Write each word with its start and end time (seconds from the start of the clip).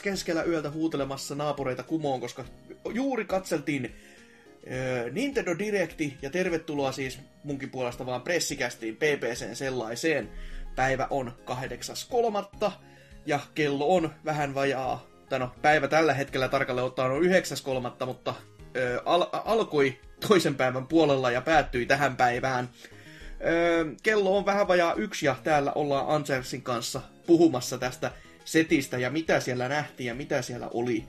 taas 0.00 0.14
keskellä 0.14 0.42
yöltä 0.42 0.70
huutelemassa 0.70 1.34
naapureita 1.34 1.82
kumoon, 1.82 2.20
koska 2.20 2.44
juuri 2.94 3.24
katseltiin 3.24 3.84
äh, 3.84 5.12
Nintendo 5.12 5.58
Directi, 5.58 6.16
ja 6.22 6.30
tervetuloa 6.30 6.92
siis 6.92 7.18
munkin 7.44 7.70
puolesta 7.70 8.06
vaan 8.06 8.22
pressikästiin 8.22 8.96
PPCn 8.96 9.56
sellaiseen. 9.56 10.28
Päivä 10.76 11.06
on 11.10 11.32
8.3. 12.64 12.70
ja 13.26 13.40
kello 13.54 13.94
on 13.94 14.10
vähän 14.24 14.54
vajaa, 14.54 15.06
tai 15.28 15.38
no 15.38 15.52
päivä 15.62 15.88
tällä 15.88 16.14
hetkellä 16.14 16.48
tarkalleen 16.48 16.86
ottaen 16.86 17.12
on 17.12 17.22
9.3., 17.22 18.06
mutta 18.06 18.30
äh, 18.30 19.00
al- 19.04 19.26
alkoi 19.32 20.00
toisen 20.28 20.54
päivän 20.54 20.86
puolella 20.86 21.30
ja 21.30 21.40
päättyi 21.40 21.86
tähän 21.86 22.16
päivään. 22.16 22.68
Öö, 23.46 23.84
kello 24.02 24.36
on 24.36 24.46
vähän 24.46 24.68
vajaa 24.68 24.94
yksi 24.94 25.26
ja 25.26 25.36
täällä 25.44 25.72
ollaan 25.72 26.08
Ansersin 26.08 26.62
kanssa 26.62 27.00
puhumassa 27.26 27.78
tästä 27.78 28.10
setistä 28.44 28.98
ja 28.98 29.10
mitä 29.10 29.40
siellä 29.40 29.68
nähtiin 29.68 30.06
ja 30.06 30.14
mitä 30.14 30.42
siellä 30.42 30.68
oli. 30.68 31.06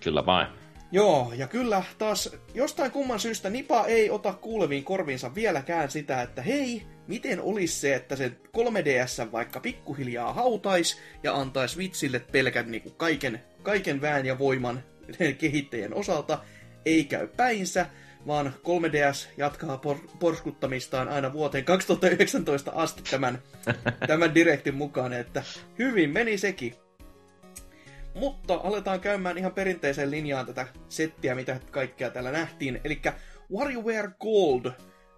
Kyllä 0.00 0.26
vain. 0.26 0.46
Joo, 0.92 1.32
ja 1.36 1.46
kyllä 1.46 1.82
taas 1.98 2.30
jostain 2.54 2.90
kumman 2.90 3.20
syystä 3.20 3.50
Nipa 3.50 3.86
ei 3.86 4.10
ota 4.10 4.32
kuuleviin 4.32 4.84
korviinsa 4.84 5.34
vieläkään 5.34 5.90
sitä, 5.90 6.22
että 6.22 6.42
hei, 6.42 6.82
miten 7.06 7.40
olisi 7.40 7.80
se, 7.80 7.94
että 7.94 8.16
se 8.16 8.32
3DS 8.56 9.32
vaikka 9.32 9.60
pikkuhiljaa 9.60 10.32
hautais 10.32 11.00
ja 11.22 11.34
antaisi 11.34 11.78
vitsille 11.78 12.18
pelkän 12.18 12.70
niin 12.70 12.82
kuin 12.82 12.94
kaiken, 12.94 13.42
kaiken 13.62 14.00
vään 14.00 14.26
ja 14.26 14.38
voiman 14.38 14.82
kehittäjien 15.38 15.94
osalta, 15.94 16.38
ei 16.84 17.04
käy 17.04 17.26
päinsä, 17.26 17.86
vaan 18.26 18.54
3DS 18.62 19.28
jatkaa 19.36 19.80
por- 19.86 20.16
porskuttamistaan 20.18 21.08
aina 21.08 21.32
vuoteen 21.32 21.64
2019 21.64 22.72
asti 22.74 23.02
tämän, 23.10 23.38
tämän 24.08 24.34
direktin 24.34 24.74
mukaan, 24.74 25.12
että 25.12 25.42
hyvin 25.78 26.10
meni 26.10 26.38
sekin. 26.38 26.74
Mutta 28.14 28.60
aletaan 28.64 29.00
käymään 29.00 29.38
ihan 29.38 29.52
perinteiseen 29.52 30.10
linjaan 30.10 30.46
tätä 30.46 30.66
settiä, 30.88 31.34
mitä 31.34 31.60
kaikkea 31.70 32.10
täällä 32.10 32.32
nähtiin. 32.32 32.80
Eli 32.84 33.00
WarioWare 33.56 34.10
Gold 34.20 34.66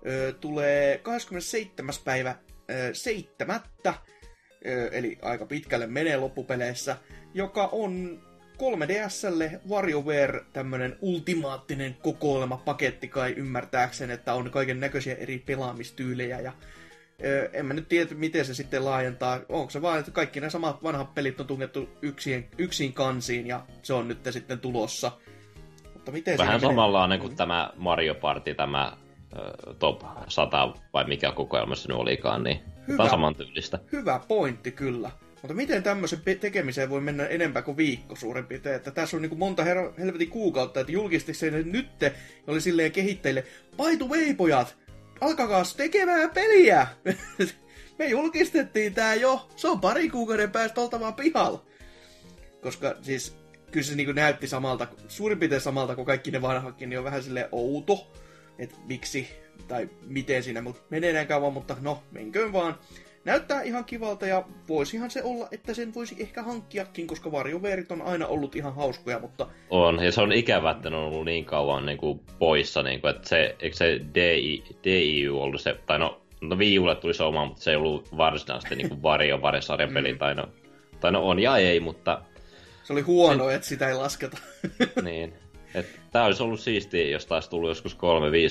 ö, 0.06 0.32
tulee 0.40 0.98
27. 0.98 1.94
päivä 2.04 2.34
ö, 2.70 2.94
7. 2.94 3.60
Ö, 3.86 4.88
eli 4.92 5.18
aika 5.22 5.46
pitkälle 5.46 5.86
menee 5.86 6.16
loppupeleissä, 6.16 6.96
joka 7.34 7.68
on 7.72 8.22
3DSlle 8.58 9.60
WarioWare 9.70 10.44
tämmönen 10.52 10.96
ultimaattinen 11.00 11.96
kokoelma 12.02 12.56
paketti 12.56 13.08
kai 13.08 13.32
ymmärtääkseen, 13.32 14.10
että 14.10 14.34
on 14.34 14.50
kaiken 14.50 14.80
näköisiä 14.80 15.14
eri 15.14 15.38
pelaamistyylejä 15.38 16.40
ja 16.40 16.52
ö, 17.24 17.50
en 17.52 17.66
mä 17.66 17.74
nyt 17.74 17.88
tiedä, 17.88 18.14
miten 18.14 18.44
se 18.44 18.54
sitten 18.54 18.84
laajentaa. 18.84 19.40
Onko 19.48 19.70
se 19.70 19.82
vaan, 19.82 19.98
että 19.98 20.10
kaikki 20.10 20.40
nämä 20.40 20.50
samat 20.50 20.82
vanhat 20.82 21.14
pelit 21.14 21.40
on 21.40 21.46
tungettu 21.46 21.88
yksin, 22.02 22.48
yksin 22.58 22.92
kansiin 22.92 23.46
ja 23.46 23.66
se 23.82 23.94
on 23.94 24.08
nyt 24.08 24.18
sitten 24.30 24.60
tulossa. 24.60 25.12
Mutta 25.94 26.12
miten 26.12 26.38
Vähän 26.38 26.60
samanlainen 26.60 27.20
kuin 27.20 27.36
tämä 27.36 27.70
Mario 27.76 28.14
Party, 28.14 28.54
tämä 28.54 28.96
ö, 29.36 29.74
Top 29.74 30.02
100 30.28 30.74
vai 30.92 31.04
mikä 31.04 31.32
kokoelma 31.32 31.74
se 31.74 31.88
nyt 31.88 31.98
olikaan, 31.98 32.42
niin 32.42 32.60
hyvä, 32.88 32.96
tämä 32.96 33.04
on 33.04 33.10
samantyylistä. 33.10 33.78
Hyvä 33.92 34.20
pointti 34.28 34.72
kyllä. 34.72 35.10
Mutta 35.44 35.54
miten 35.54 35.82
tämmöisen 35.82 36.20
tekemiseen 36.40 36.90
voi 36.90 37.00
mennä 37.00 37.26
enempää 37.26 37.62
kuin 37.62 37.76
viikko 37.76 38.16
suurin 38.16 38.46
piirtein? 38.46 38.76
Että 38.76 38.90
tässä 38.90 39.16
on 39.16 39.22
niin 39.22 39.30
kuin 39.30 39.38
monta 39.38 39.62
her- 39.62 40.00
helvetin 40.00 40.30
kuukautta, 40.30 40.80
että 40.80 40.92
julkisti 40.92 41.34
se 41.34 41.50
nytte 41.50 42.14
oli 42.46 42.60
silleen 42.60 42.92
kehittäjille, 42.92 43.44
by 43.76 43.96
the 43.96 44.08
way, 44.08 44.34
pojat, 44.34 44.76
tekemään 45.76 46.30
peliä! 46.30 46.86
Me 47.98 48.06
julkistettiin 48.06 48.94
tää 48.94 49.14
jo, 49.14 49.48
se 49.56 49.68
on 49.68 49.80
pari 49.80 50.08
kuukauden 50.08 50.50
päästä 50.50 50.80
oltava 50.80 51.12
pihalla. 51.12 51.64
Koska 52.62 52.96
siis 53.02 53.36
kyllä 53.70 53.86
se 53.86 53.94
niin 53.94 54.14
näytti 54.14 54.46
samalta, 54.46 54.86
suurin 55.08 55.38
piirtein 55.38 55.60
samalta 55.60 55.94
kuin 55.94 56.06
kaikki 56.06 56.30
ne 56.30 56.42
vanhatkin, 56.42 56.88
niin 56.88 56.98
on 56.98 57.04
vähän 57.04 57.22
silleen 57.22 57.48
outo, 57.52 58.12
että 58.58 58.76
miksi 58.86 59.28
tai 59.68 59.88
miten 60.06 60.42
siinä 60.42 60.62
mutta 60.62 60.82
menee 60.90 61.24
kauan, 61.24 61.52
mutta 61.52 61.76
no, 61.80 62.02
menköön 62.10 62.52
vaan 62.52 62.78
näyttää 63.24 63.62
ihan 63.62 63.84
kivalta 63.84 64.26
ja 64.26 64.44
voisihan 64.68 65.10
se 65.10 65.22
olla, 65.22 65.48
että 65.52 65.74
sen 65.74 65.94
voisi 65.94 66.16
ehkä 66.18 66.42
hankkiakin, 66.42 67.06
koska 67.06 67.32
varjoveerit 67.32 67.92
on 67.92 68.02
aina 68.02 68.26
ollut 68.26 68.56
ihan 68.56 68.74
hauskoja, 68.74 69.18
mutta... 69.18 69.46
On, 69.70 70.04
ja 70.04 70.12
se 70.12 70.20
on 70.20 70.32
ikävä, 70.32 70.70
että 70.70 70.90
ne 70.90 70.96
on 70.96 71.02
ollut 71.02 71.24
niin 71.24 71.44
kauan 71.44 71.86
niin 71.86 71.98
kuin, 71.98 72.20
poissa, 72.38 72.82
niin 72.82 73.00
kuin, 73.00 73.16
että 73.16 73.28
se, 73.28 73.56
eikö 73.60 73.76
se 73.76 74.00
DI, 74.14 74.64
DIU 74.84 75.40
ollut 75.40 75.60
se, 75.60 75.76
tai 75.86 75.98
no, 75.98 76.20
no 76.40 76.56
Wii 76.56 76.78
Ulle 76.78 76.96
tuli 76.96 77.14
se 77.14 77.22
oma, 77.22 77.44
mutta 77.44 77.62
se 77.62 77.70
ei 77.70 77.76
ollut 77.76 78.16
varsinaisesti 78.16 78.76
niin 78.76 79.02
Vario 79.02 79.42
Varesarjan 79.42 79.94
peli, 79.94 80.12
mm. 80.12 80.18
tai, 80.18 80.34
no, 80.34 80.48
tai 81.00 81.12
no 81.12 81.28
on 81.28 81.38
ja 81.38 81.56
ei, 81.56 81.80
mutta... 81.80 82.22
Se 82.84 82.92
oli 82.92 83.00
huono, 83.00 83.48
se... 83.48 83.54
että 83.54 83.68
sitä 83.68 83.88
ei 83.88 83.94
lasketa. 83.94 84.38
niin. 85.02 85.34
Tämä 86.12 86.24
olisi 86.24 86.42
ollut 86.42 86.60
siistiä, 86.60 87.08
jos 87.08 87.26
taisi 87.26 87.50
tullut 87.50 87.68
joskus 87.68 87.96
3-5 87.96 87.98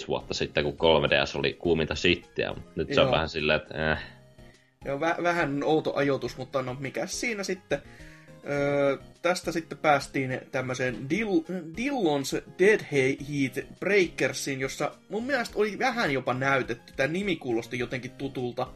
vuotta 0.08 0.34
sitten, 0.34 0.64
kun 0.64 0.74
3DS 0.74 1.40
oli 1.40 1.54
kuuminta 1.54 1.96
shittiä. 1.96 2.54
Nyt 2.76 2.90
Joo. 2.90 2.96
se 2.96 3.02
on 3.02 3.12
vähän 3.12 3.30
silleen, 3.30 3.62
että 3.62 3.92
äh, 3.92 4.04
ja 4.86 4.96
vä- 4.96 5.24
vähän 5.24 5.64
outo 5.64 5.96
ajoitus, 5.96 6.38
mutta 6.38 6.62
no 6.62 6.74
mikä 6.80 7.08
siinä 7.08 7.44
sitten. 7.44 7.82
Öö, 8.50 8.98
tästä 9.22 9.52
sitten 9.52 9.78
päästiin 9.78 10.42
tämmöiseen 10.52 10.96
Dill- 10.96 11.46
Dillon's 11.78 12.42
Dead 12.60 12.80
Heat 12.92 13.80
Breakersiin, 13.80 14.60
jossa 14.60 14.92
mun 15.10 15.24
mielestä 15.26 15.60
oli 15.60 15.80
vähän 15.80 16.12
jopa 16.12 16.34
näytetty. 16.34 16.94
Tämä 16.96 17.08
nimi 17.08 17.36
kuulosti 17.36 17.80
jotenkin 17.80 18.12
tutulta, 18.12 18.68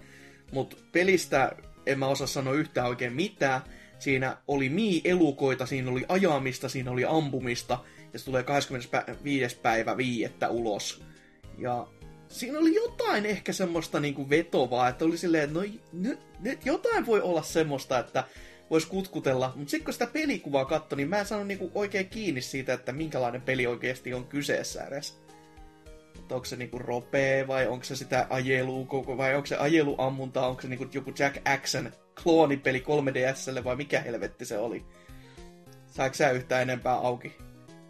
mutta 0.52 0.78
pelistä 0.92 1.52
en 1.86 2.00
mä 2.00 2.08
osaa 2.08 2.28
sanoa 2.28 2.54
yhtään 2.54 2.88
oikein 2.88 3.14
mitään. 3.14 3.62
Siinä 4.00 4.38
oli 4.48 4.70
mii-elukoita, 4.70 5.66
siinä 5.66 5.92
oli 5.92 6.06
ajamista, 6.10 6.70
siinä 6.70 6.92
oli 6.92 7.06
ampumista, 7.06 7.80
ja 8.14 8.20
se 8.20 8.26
tulee 8.26 8.44
25. 8.44 9.60
päivä 9.60 9.98
viiettä 9.98 10.50
ulos. 10.50 11.04
Ja 11.58 11.88
siinä 12.30 12.60
oli 12.60 12.76
jotain 12.76 13.26
ehkä 13.26 13.54
semmoista 13.54 14.00
niinku 14.00 14.30
vetovaa, 14.30 14.88
että 14.88 15.06
oli 15.06 15.18
silleen, 15.18 15.44
että 15.44 15.60
no 15.60 15.66
nyt, 15.94 16.20
nyt 16.40 16.66
jotain 16.66 17.06
voi 17.06 17.22
olla 17.22 17.42
semmoista, 17.42 18.00
että 18.00 18.24
voisi 18.70 18.88
kutkutella. 18.88 19.54
Mutta 19.56 19.72
sitten 19.72 19.86
kun 19.86 19.94
sitä 19.94 20.08
pelikuvaa 20.08 20.66
katsoi, 20.66 20.98
niin 20.98 21.10
mä 21.10 21.20
en 21.20 21.26
saanut 21.26 21.48
niinku 21.48 21.72
oikein 21.76 22.10
kiinni 22.10 22.42
siitä, 22.42 22.74
että 22.74 22.92
minkälainen 22.92 23.42
peli 23.42 23.68
oikeasti 23.68 24.14
on 24.14 24.26
kyseessä 24.26 24.84
edes. 24.84 25.18
Että 26.20 26.36
onko 26.36 26.46
se 26.46 26.56
niinku 26.56 26.80
ropee 26.80 27.48
vai 27.48 27.68
onko 27.68 27.84
se 27.84 27.96
sitä 27.96 28.28
ajelua 28.30 28.86
koko, 28.86 29.18
vai 29.18 29.36
onko 29.36 29.46
se 29.46 29.58
ajeluammunta, 29.58 30.48
onko 30.48 30.62
se 30.62 30.68
niinku 30.68 30.88
joku 30.94 31.14
Jack 31.20 31.38
Action 31.46 31.92
kloonipeli 32.24 32.84
3DSlle 32.88 33.64
vai 33.64 33.76
mikä 33.76 34.02
helvetti 34.02 34.46
se 34.46 34.58
oli. 34.58 34.86
Saako 35.88 36.16
sä 36.16 36.32
yhtään 36.32 36.62
enempää 36.62 36.94
auki? 36.94 37.47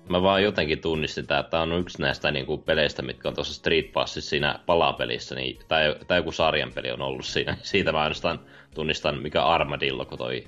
Mä 0.09 0.22
vaan 0.22 0.44
jotenkin 0.44 0.79
tunnistin, 0.79 1.22
että 1.22 1.44
tämä 1.44 1.63
on 1.63 1.79
yksi 1.79 2.01
näistä 2.01 2.31
niin 2.31 2.45
kuin 2.45 2.63
peleistä, 2.63 3.01
mitkä 3.01 3.28
on 3.28 3.35
tuossa 3.35 3.53
Street 3.53 3.91
Passissa 3.94 4.29
siinä 4.29 4.59
palapelissä, 4.66 5.35
niin, 5.35 5.59
tai, 5.68 5.95
tai 6.07 6.19
joku 6.19 6.31
sarjan 6.31 6.73
peli 6.73 6.91
on 6.91 7.01
ollut 7.01 7.25
siinä. 7.25 7.57
Siitä 7.63 7.91
mä 7.91 8.01
ainoastaan 8.01 8.40
tunnistan, 8.73 9.22
mikä 9.22 9.44
Armadillo, 9.44 10.06
kun 10.06 10.18
toi... 10.18 10.47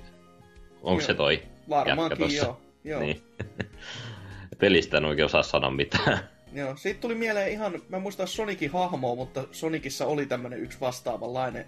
Onko 0.82 1.02
se 1.02 1.14
toi 1.14 1.42
Varmaankin 1.68 2.36
joo. 2.36 2.60
joo. 2.84 3.00
Niin. 3.00 3.22
Pelistä 4.60 4.96
en 4.96 5.04
oikein 5.04 5.26
osaa 5.26 5.42
sanoa 5.42 5.70
mitään. 5.70 6.18
Joo, 6.52 6.76
siitä 6.76 7.00
tuli 7.00 7.14
mieleen 7.14 7.52
ihan, 7.52 7.82
mä 7.88 7.98
muistan 7.98 8.28
Sonicin 8.28 8.70
hahmoa, 8.70 9.14
mutta 9.14 9.44
Sonicissa 9.52 10.06
oli 10.06 10.26
tämmönen 10.26 10.60
yksi 10.60 10.80
vastaavanlainen, 10.80 11.66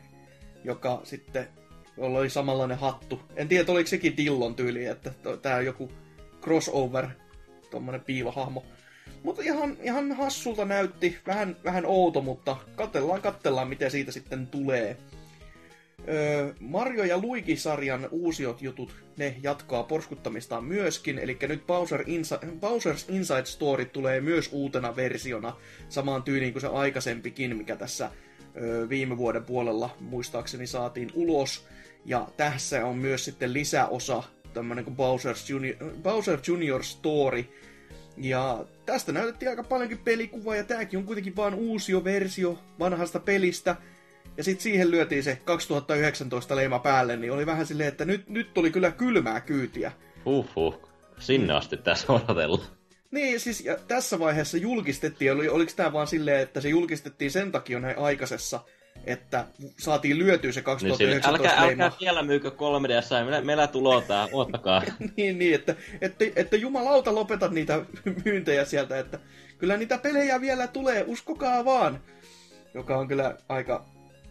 joka 0.64 1.00
sitten, 1.04 1.48
jolla 1.96 2.18
oli 2.18 2.30
samanlainen 2.30 2.78
hattu. 2.78 3.20
En 3.36 3.48
tiedä, 3.48 3.72
oliko 3.72 3.88
sekin 3.88 4.16
Dillon 4.16 4.54
tyyli, 4.54 4.84
että 4.84 5.12
tää 5.42 5.56
on 5.56 5.66
joku 5.66 5.92
crossover 6.40 7.06
tommonen 7.72 8.00
piilohahmo. 8.00 8.64
Mutta 9.22 9.42
ihan, 9.42 9.76
ihan 9.82 10.12
hassulta 10.12 10.64
näytti, 10.64 11.18
vähän, 11.26 11.56
vähän 11.64 11.86
outo, 11.86 12.20
mutta 12.20 12.56
katsellaan, 12.76 13.22
katsellaan, 13.22 13.68
miten 13.68 13.90
siitä 13.90 14.12
sitten 14.12 14.46
tulee. 14.46 14.96
Öö, 16.08 16.52
Mario 16.60 17.04
ja 17.04 17.18
Luigi-sarjan 17.18 18.08
uusiot 18.10 18.62
jutut, 18.62 18.94
ne 19.16 19.36
jatkaa 19.42 19.82
porskuttamistaan 19.82 20.64
myöskin, 20.64 21.18
eli 21.18 21.38
nyt 21.48 21.66
Bowser 21.66 22.00
Insi- 22.00 22.46
Bowser's 22.46 23.14
Inside 23.14 23.44
Story 23.44 23.84
tulee 23.84 24.20
myös 24.20 24.48
uutena 24.52 24.96
versiona, 24.96 25.56
samaan 25.88 26.22
tyyliin 26.22 26.52
kuin 26.52 26.60
se 26.60 26.66
aikaisempikin, 26.66 27.56
mikä 27.56 27.76
tässä 27.76 28.10
öö, 28.56 28.88
viime 28.88 29.18
vuoden 29.18 29.44
puolella 29.44 29.96
muistaakseni 30.00 30.66
saatiin 30.66 31.10
ulos. 31.14 31.66
Ja 32.04 32.28
tässä 32.36 32.86
on 32.86 32.98
myös 32.98 33.24
sitten 33.24 33.52
lisäosa 33.52 34.22
tämmönen 34.54 34.84
kuin 34.84 34.96
Bowser's 34.96 35.50
Junior, 35.50 35.76
Bowser 36.02 36.38
Junior 36.46 36.84
Story. 36.84 37.44
Ja 38.16 38.64
tästä 38.86 39.12
näytettiin 39.12 39.48
aika 39.48 39.62
paljonkin 39.62 39.98
pelikuvaa, 39.98 40.56
ja 40.56 40.64
tääkin 40.64 40.98
on 40.98 41.04
kuitenkin 41.04 41.36
vain 41.36 41.54
uusio 41.54 42.04
versio 42.04 42.58
vanhasta 42.78 43.20
pelistä. 43.20 43.76
Ja 44.36 44.44
sitten 44.44 44.62
siihen 44.62 44.90
lyötiin 44.90 45.22
se 45.22 45.38
2019 45.44 46.56
leima 46.56 46.78
päälle, 46.78 47.16
niin 47.16 47.32
oli 47.32 47.46
vähän 47.46 47.66
silleen, 47.66 47.88
että 47.88 48.04
nyt, 48.04 48.28
nyt 48.28 48.54
tuli 48.54 48.70
kyllä 48.70 48.90
kylmää 48.90 49.40
kyytiä. 49.40 49.92
Uhuh, 50.26 50.88
sinne 51.18 51.54
asti 51.54 51.76
tässä 51.76 52.12
odotella. 52.12 52.64
Niin, 53.10 53.40
siis 53.40 53.64
ja 53.64 53.78
tässä 53.88 54.18
vaiheessa 54.18 54.58
julkistettiin, 54.58 55.32
oli, 55.32 55.48
oliko 55.48 55.72
tämä 55.76 55.92
vaan 55.92 56.06
silleen, 56.06 56.40
että 56.40 56.60
se 56.60 56.68
julkistettiin 56.68 57.30
sen 57.30 57.52
takia 57.52 57.80
näin 57.80 57.98
aikaisessa 57.98 58.60
että 59.04 59.44
saatiin 59.78 60.18
lyötyä 60.18 60.52
se 60.52 60.62
2019 60.62 61.30
niin, 61.30 61.50
älkää, 61.50 61.68
älkää 61.68 61.98
vielä 62.00 62.22
myykö 62.22 62.50
3DS, 62.50 63.24
meillä, 63.24 63.40
meillä 63.40 63.66
tulee 63.66 64.02
tää, 64.02 64.28
ottakaa. 64.32 64.82
niin, 65.16 65.38
niin, 65.38 65.54
että, 65.54 65.74
että, 66.00 66.24
että 66.36 66.56
jumalauta 66.56 67.14
lopeta 67.14 67.48
niitä 67.48 67.84
myyntejä 68.24 68.64
sieltä, 68.64 68.98
että 68.98 69.18
kyllä 69.58 69.76
niitä 69.76 69.98
pelejä 69.98 70.40
vielä 70.40 70.66
tulee, 70.66 71.04
uskokaa 71.06 71.64
vaan. 71.64 72.00
Joka 72.74 72.98
on 72.98 73.08
kyllä 73.08 73.36
aika, 73.48 73.84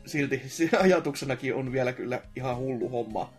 silti 0.06 0.42
ajatuksenakin 0.80 1.56
on 1.56 1.72
vielä 1.72 1.94
kyllä 1.94 2.22
ihan 2.36 2.58
hullu 2.58 2.90
homma. 2.90 3.34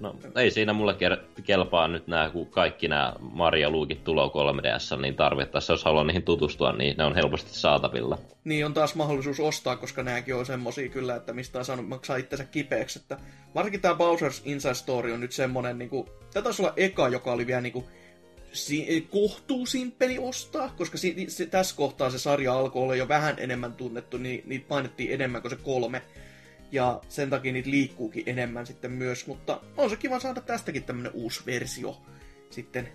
No 0.00 0.14
ei 0.36 0.50
siinä 0.50 0.72
mulle 0.72 0.96
kelpaa 1.44 1.88
nyt 1.88 2.06
nämä, 2.06 2.30
kun 2.30 2.46
kaikki 2.46 2.88
nämä 2.88 3.12
Maria 3.20 3.70
Luukit 3.70 4.04
tulo 4.04 4.32
3DS, 4.34 5.00
niin 5.00 5.16
tarvittaessa, 5.16 5.72
jos 5.72 5.84
haluaa 5.84 6.04
niihin 6.04 6.22
tutustua, 6.22 6.72
niin 6.72 6.96
ne 6.96 7.04
on 7.04 7.14
helposti 7.14 7.50
saatavilla. 7.52 8.18
Niin 8.44 8.66
on 8.66 8.74
taas 8.74 8.94
mahdollisuus 8.94 9.40
ostaa, 9.40 9.76
koska 9.76 10.02
nämäkin 10.02 10.34
on 10.34 10.46
semmosia 10.46 10.88
kyllä, 10.88 11.16
että 11.16 11.32
mistä 11.32 11.58
on 11.58 11.64
saanut 11.64 11.88
maksaa 11.88 12.16
itsensä 12.16 12.44
kipeäksi. 12.44 12.98
Että 12.98 13.18
varsinkin 13.54 13.80
tämä 13.80 13.94
Bowser's 13.94 14.42
Inside 14.44 14.74
Story 14.74 15.12
on 15.12 15.20
nyt 15.20 15.32
semmonen, 15.32 15.78
niin 15.78 15.90
kuin, 15.90 16.08
tämä 16.32 16.44
taisi 16.44 16.62
olla 16.62 16.72
eka, 16.76 17.08
joka 17.08 17.32
oli 17.32 17.46
vielä 17.46 17.60
niin 17.60 17.72
kuin, 17.72 17.84
si- 18.52 19.08
kohtuusimpeli 19.10 20.18
ostaa, 20.18 20.74
koska 20.76 20.98
si- 20.98 21.26
se, 21.28 21.46
tässä 21.46 21.76
kohtaa 21.76 22.10
se 22.10 22.18
sarja 22.18 22.54
alkoi 22.54 22.82
olla 22.82 22.94
jo 22.94 23.08
vähän 23.08 23.34
enemmän 23.38 23.72
tunnettu, 23.72 24.18
niin 24.18 24.42
niitä 24.46 24.68
painettiin 24.68 25.12
enemmän 25.12 25.42
kuin 25.42 25.50
se 25.50 25.56
kolme 25.56 26.02
ja 26.72 27.00
sen 27.08 27.30
takia 27.30 27.52
niitä 27.52 27.70
liikkuukin 27.70 28.22
enemmän 28.26 28.66
sitten 28.66 28.90
myös, 28.90 29.26
mutta 29.26 29.60
on 29.76 29.90
se 29.90 29.96
kiva 29.96 30.20
saada 30.20 30.40
tästäkin 30.40 30.84
tämmönen 30.84 31.12
uusi 31.14 31.42
versio 31.46 31.96
sitten 32.50 32.88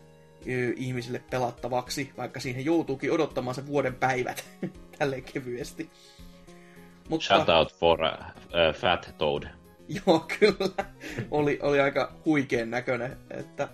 ihmisille 0.75 1.21
pelattavaksi, 1.29 2.11
vaikka 2.17 2.39
siihen 2.39 2.65
joutuukin 2.65 3.11
odottamaan 3.11 3.55
se 3.55 3.67
vuoden 3.67 3.95
päivät 3.95 4.45
tälleen 4.99 5.23
kevyesti. 5.23 5.89
Mutta... 7.09 7.25
Shout 7.25 7.49
out 7.49 7.73
for 7.73 7.99
uh, 8.01 8.07
uh, 8.09 8.75
Fat 8.75 9.15
Toad. 9.17 9.43
Joo, 10.05 10.25
kyllä. 10.39 10.85
oli, 11.31 11.59
oli 11.61 11.79
aika 11.79 12.13
huikeen 12.25 12.71
näköinen, 12.71 13.17
että 13.29 13.67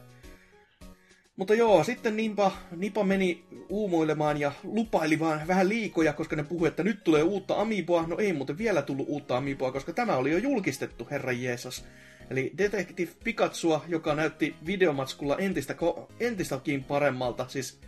mutta 1.39 1.53
joo, 1.53 1.83
sitten 1.83 2.17
Nipa, 2.17 2.51
Nipa 2.75 3.03
meni 3.03 3.43
uumoilemaan 3.69 4.39
ja 4.39 4.51
lupaili 4.63 5.19
vaan 5.19 5.47
vähän 5.47 5.69
liikoja, 5.69 6.13
koska 6.13 6.35
ne 6.35 6.43
puhui, 6.43 6.67
että 6.67 6.83
nyt 6.83 7.03
tulee 7.03 7.23
uutta 7.23 7.61
Amiiboa. 7.61 8.07
No 8.07 8.17
ei 8.17 8.33
muuten 8.33 8.57
vielä 8.57 8.81
tullut 8.81 9.05
uutta 9.09 9.37
Amiiboa, 9.37 9.71
koska 9.71 9.93
tämä 9.93 10.15
oli 10.15 10.31
jo 10.31 10.37
julkistettu, 10.37 11.07
herra 11.11 11.31
Jeesus. 11.31 11.85
Eli 12.29 12.51
Detective 12.57 13.11
Pikatsua, 13.23 13.85
joka 13.87 14.15
näytti 14.15 14.55
videomatskulla 14.65 15.37
entistä, 15.37 15.75
entistäkin 16.19 16.83
paremmalta. 16.83 17.45
Siis 17.47 17.79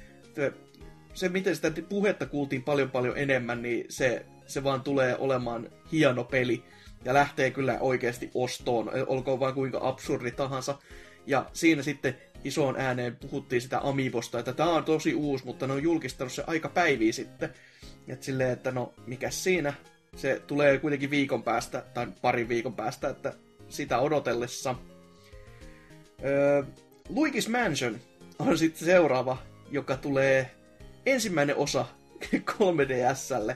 se, 1.13 1.29
miten 1.29 1.55
sitä 1.55 1.71
puhetta 1.89 2.25
kuultiin 2.25 2.63
paljon 2.63 2.91
paljon 2.91 3.17
enemmän, 3.17 3.61
niin 3.61 3.85
se, 3.89 4.25
se 4.47 4.63
vaan 4.63 4.81
tulee 4.81 5.17
olemaan 5.17 5.69
hieno 5.91 6.23
peli. 6.23 6.63
Ja 7.05 7.13
lähtee 7.13 7.51
kyllä 7.51 7.77
oikeasti 7.79 8.31
ostoon, 8.33 8.91
olkoon 9.07 9.39
vain 9.39 9.53
kuinka 9.55 9.79
absurdi 9.81 10.31
tahansa. 10.31 10.77
Ja 11.27 11.45
siinä 11.53 11.83
sitten 11.83 12.15
isoon 12.43 12.75
ääneen 12.79 13.15
puhuttiin 13.15 13.61
sitä 13.61 13.79
Amiibosta, 13.83 14.39
että 14.39 14.53
tämä 14.53 14.69
on 14.69 14.83
tosi 14.83 15.13
uusi, 15.13 15.45
mutta 15.45 15.67
ne 15.67 15.73
on 15.73 15.83
julkistanut 15.83 16.33
se 16.33 16.43
aika 16.47 16.69
päiviä 16.69 17.13
sitten. 17.13 17.53
Että 18.07 18.25
silleen, 18.25 18.51
että 18.51 18.71
no, 18.71 18.93
mikä 19.07 19.29
siinä? 19.29 19.73
Se 20.15 20.41
tulee 20.47 20.77
kuitenkin 20.77 21.09
viikon 21.09 21.43
päästä, 21.43 21.83
tai 21.93 22.07
parin 22.21 22.49
viikon 22.49 22.75
päästä, 22.75 23.09
että 23.09 23.33
sitä 23.69 23.99
odotellessa. 23.99 24.75
Öö, 26.23 26.63
Luigi's 27.09 27.49
Mansion 27.49 27.99
on 28.39 28.57
sitten 28.57 28.85
seuraava, 28.85 29.37
joka 29.71 29.97
tulee 29.97 30.51
ensimmäinen 31.05 31.55
osa 31.55 31.85
3DSlle. 32.51 33.55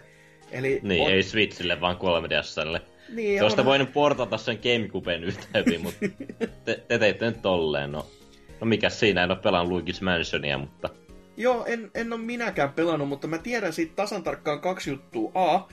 Eli 0.52 0.80
niin, 0.84 1.02
on... 1.02 1.12
ei 1.12 1.24
Switchille, 1.24 1.82
vaan 1.82 1.98
3DSlle. 1.98 2.82
Niin, 3.10 3.40
Tuosta 3.40 3.62
on... 3.62 3.66
voinut 3.66 3.94
portata 3.94 4.38
sen 4.38 4.60
Gamecuben 4.64 5.24
yhtä 5.24 5.48
hyvin, 5.54 5.82
mutta 5.82 6.00
te, 6.66 6.84
te 6.88 7.00
teitte 7.00 7.26
nyt 7.26 7.42
tolleen, 7.42 7.92
no. 7.92 8.08
No 8.62 8.68
mikä 8.68 8.90
siinä, 8.90 9.24
en 9.24 9.32
ole 9.32 9.40
pelannut 9.40 9.82
Luigi's 9.82 10.04
Mansionia, 10.04 10.58
mutta... 10.58 10.90
Joo, 11.38 11.66
en, 11.66 11.92
en 11.94 12.14
ole 12.14 12.22
minäkään 12.22 12.74
pelannut, 12.74 13.10
mutta 13.10 13.28
mä 13.28 13.38
tiedän 13.38 13.74
siitä 13.74 13.96
tasan 13.96 14.24
tarkkaan 14.24 14.62
kaksi 14.62 14.90
juttua. 14.90 15.32
A, 15.36 15.68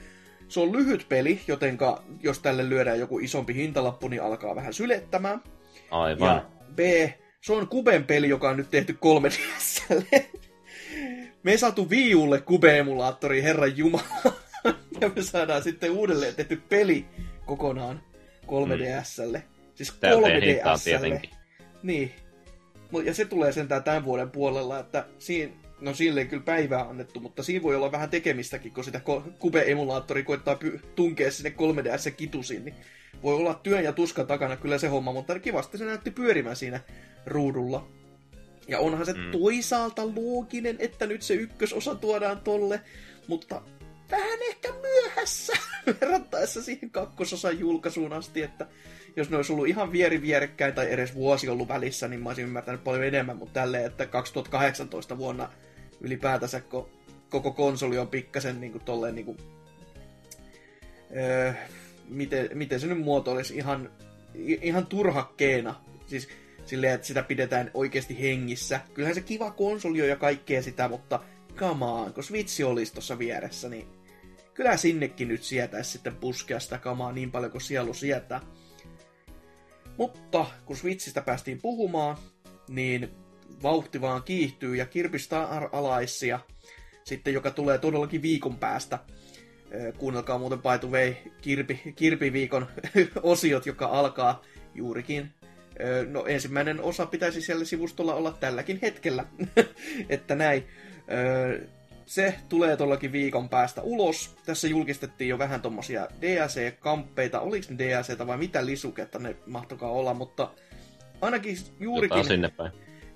se 0.49 0.61
on 0.61 0.73
lyhyt 0.73 1.07
peli, 1.09 1.41
jotenka 1.47 2.03
jos 2.23 2.39
tälle 2.39 2.69
lyödään 2.69 2.99
joku 2.99 3.19
isompi 3.19 3.55
hintalappu, 3.55 4.09
niin 4.09 4.23
alkaa 4.23 4.55
vähän 4.55 4.75
sylettämään. 4.75 5.43
Aivan. 5.91 6.37
Ja 6.37 6.45
B, 6.75 6.79
se 7.41 7.53
on 7.53 7.69
Kuben 7.69 8.05
peli, 8.05 8.29
joka 8.29 8.51
on 8.51 8.57
nyt 8.57 8.71
tehty 8.71 8.97
3 9.01 9.29
dslle 9.29 10.27
Me 11.43 11.57
saatu 11.57 11.91
viulle 11.91 12.39
Kube-emulaattori, 12.41 13.43
herran 13.43 13.77
jumala. 13.77 14.33
ja 15.01 15.11
me 15.17 15.23
saadaan 15.23 15.63
sitten 15.63 15.91
uudelleen 15.91 16.35
tehty 16.35 16.63
peli 16.69 17.07
kokonaan 17.47 18.03
3DSlle. 18.47 19.39
Mm. 19.39 19.45
Siis 19.75 19.93
3DSlle. 19.93 21.29
Niin, 21.83 22.13
ja 23.01 23.15
se 23.15 23.25
tulee 23.25 23.53
sentään 23.53 23.85
tämän 23.85 24.05
vuoden 24.05 24.31
puolella, 24.31 24.79
että 24.79 25.07
siinä, 25.19 25.53
no 25.81 25.95
silleen 25.95 26.29
kyllä 26.29 26.43
päivää 26.43 26.81
annettu, 26.81 27.21
mutta 27.21 27.43
siinä 27.43 27.63
voi 27.63 27.77
olla 27.77 27.93
vähän 27.93 28.11
tekemistäkin, 28.11 28.73
kun 28.73 28.85
sitä 28.85 29.01
Cube-emulaattori 29.41 30.23
koittaa 30.23 30.59
py- 30.65 30.79
tunkea 30.95 31.31
sinne 31.31 31.55
3DS 31.57 32.11
kitusiin, 32.17 32.65
niin 32.65 32.75
voi 33.23 33.35
olla 33.35 33.55
työn 33.55 33.85
ja 33.85 33.93
tuskan 33.93 34.27
takana 34.27 34.57
kyllä 34.57 34.79
se 34.79 34.89
homma, 34.89 35.13
mutta 35.13 35.39
kivasti 35.39 35.79
se 35.79 35.85
näytti 35.85 36.11
pyörimään 36.11 36.57
siinä 36.57 36.81
ruudulla. 37.27 37.89
Ja 38.69 38.79
onhan 38.79 39.07
se 39.07 39.13
mm. 39.13 39.31
toisaalta 39.31 40.07
looginen, 40.07 40.77
että 40.79 41.07
nyt 41.07 41.23
se 41.23 41.35
ykkösosa 41.35 41.95
tuodaan 41.95 42.41
tolle, 42.41 42.81
mutta 43.29 43.63
vähän 44.11 44.39
ehkä 44.49 44.69
myöhässä 44.83 45.53
verrattaessa 45.87 46.63
siihen 46.63 46.91
kakkososan 46.91 47.59
julkaisuun 47.59 48.13
asti, 48.13 48.43
että 48.43 48.67
jos 49.17 49.31
ne 49.31 49.37
olisi 49.37 49.53
ollut 49.53 49.69
ihan 49.69 49.93
vieri 49.93 50.23
vierekkäin 50.23 50.75
tai 50.75 50.93
edes 50.93 51.15
vuosi 51.15 51.49
ollut 51.49 51.69
välissä, 51.69 52.09
niin 52.09 52.23
mä 52.23 52.29
olisin 52.29 52.45
ymmärtänyt 52.45 52.85
paljon 52.85 53.05
enemmän, 53.05 53.37
mutta 53.37 53.61
tälleen, 53.61 53.87
että 53.87 54.07
2018 54.07 55.19
vuonna 55.19 55.49
ylipäätänsä, 56.01 56.61
kun 56.61 56.89
koko 57.31 57.53
konsoli 57.53 57.99
on 57.99 58.09
pikkasen 58.09 58.61
niin 58.61 58.73
kuin 58.73 58.85
tolleen 58.85 59.15
niin 59.15 59.25
kuin, 59.25 59.39
öö, 61.17 61.53
miten, 62.09 62.49
miten 62.55 62.81
se 62.81 62.87
nyt 62.87 62.99
muotoilisi, 62.99 63.57
ihan, 63.57 63.91
ihan 64.35 64.87
turhakkeena. 64.87 65.75
Siis 66.07 66.29
silleen, 66.67 66.95
että 66.95 67.07
sitä 67.07 67.23
pidetään 67.23 67.71
oikeasti 67.75 68.21
hengissä. 68.23 68.81
Kyllähän 68.95 69.15
se 69.15 69.21
kiva 69.21 69.51
konsoli 69.51 70.03
on 70.03 70.09
ja 70.09 70.17
kaikkea 70.17 70.63
sitä, 70.63 70.89
mutta 70.89 71.21
come 71.57 71.85
on, 71.85 72.15
kun 72.15 72.25
Switch 72.25 72.65
olisi 72.65 72.93
tuossa 72.93 73.19
vieressä, 73.19 73.69
niin 73.69 73.87
kyllä 74.55 74.77
sinnekin 74.77 75.29
nyt 75.29 75.43
sietäisi 75.43 75.91
sitten 75.91 76.17
puskea 76.17 76.61
sitä 76.61 76.79
kamaa 76.79 77.13
niin 77.13 77.31
paljon 77.31 77.53
kuin 77.53 77.63
sielu 77.63 77.95
sietää. 77.95 78.41
Mutta 79.97 80.47
kun 80.65 80.77
Switchistä 80.77 81.21
päästiin 81.21 81.59
puhumaan, 81.63 82.17
niin 82.69 83.11
vauhti 83.63 84.01
vaan 84.01 84.23
kiihtyy 84.23 84.77
ja 84.77 84.87
Kirby 84.87 85.19
Star 85.19 85.69
Alaisia, 85.73 86.41
sitten 87.05 87.35
joka 87.35 87.51
tulee 87.51 87.79
todellakin 87.79 88.23
viikon 88.23 88.59
päästä. 88.59 88.99
Kuunnelkaa 89.99 90.39
muuten 90.39 90.59
by 90.59 90.89
way, 90.89 91.15
Kirpi, 91.43 91.81
Kirpi-viikon 91.97 92.67
osiot, 93.23 93.67
joka 93.67 93.87
alkaa 93.87 94.43
juurikin. 94.75 95.31
No 96.09 96.27
ensimmäinen 96.27 96.81
osa 96.81 97.07
pitäisi 97.07 97.41
siellä 97.41 97.65
sivustolla 97.65 98.15
olla 98.15 98.37
tälläkin 98.41 98.79
hetkellä, 98.83 99.25
että 100.09 100.35
näin. 100.35 100.65
Se 102.13 102.35
tulee 102.49 102.77
tuollakin 102.77 103.13
viikon 103.13 103.49
päästä 103.49 103.83
ulos. 103.83 104.37
Tässä 104.47 104.69
julkistettiin 104.69 105.29
jo 105.29 105.39
vähän 105.39 105.63
tommosia 105.63 106.09
DLC-kamppeita. 106.21 107.41
Oliko 107.41 107.67
ne 107.71 107.79
DLC 107.79 108.27
vai 108.27 108.39
mitä 108.39 108.67
lisuketta 108.67 109.19
ne 109.19 109.37
mahtokaa 109.47 109.91
olla, 109.91 110.15
mutta 110.15 110.51
ainakin 111.21 111.57
juurikin, 111.81 112.25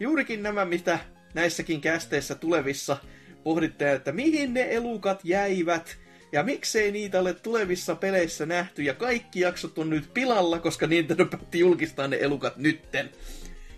juurikin 0.00 0.42
nämä, 0.42 0.64
mitä 0.64 0.98
näissäkin 1.34 1.80
kästeissä 1.80 2.34
tulevissa 2.34 2.96
pohditte, 3.44 3.92
että 3.92 4.12
mihin 4.12 4.54
ne 4.54 4.66
elukat 4.70 5.20
jäivät, 5.24 5.96
ja 6.32 6.42
miksei 6.42 6.92
niitä 6.92 7.20
ole 7.20 7.34
tulevissa 7.34 7.94
peleissä 7.94 8.46
nähty, 8.46 8.82
ja 8.82 8.94
kaikki 8.94 9.40
jaksot 9.40 9.78
on 9.78 9.90
nyt 9.90 10.14
pilalla, 10.14 10.58
koska 10.58 10.86
Nintendo 10.86 11.26
päätti 11.26 11.58
julkistaa 11.58 12.08
ne 12.08 12.18
elukat 12.20 12.56
nytten. 12.56 13.10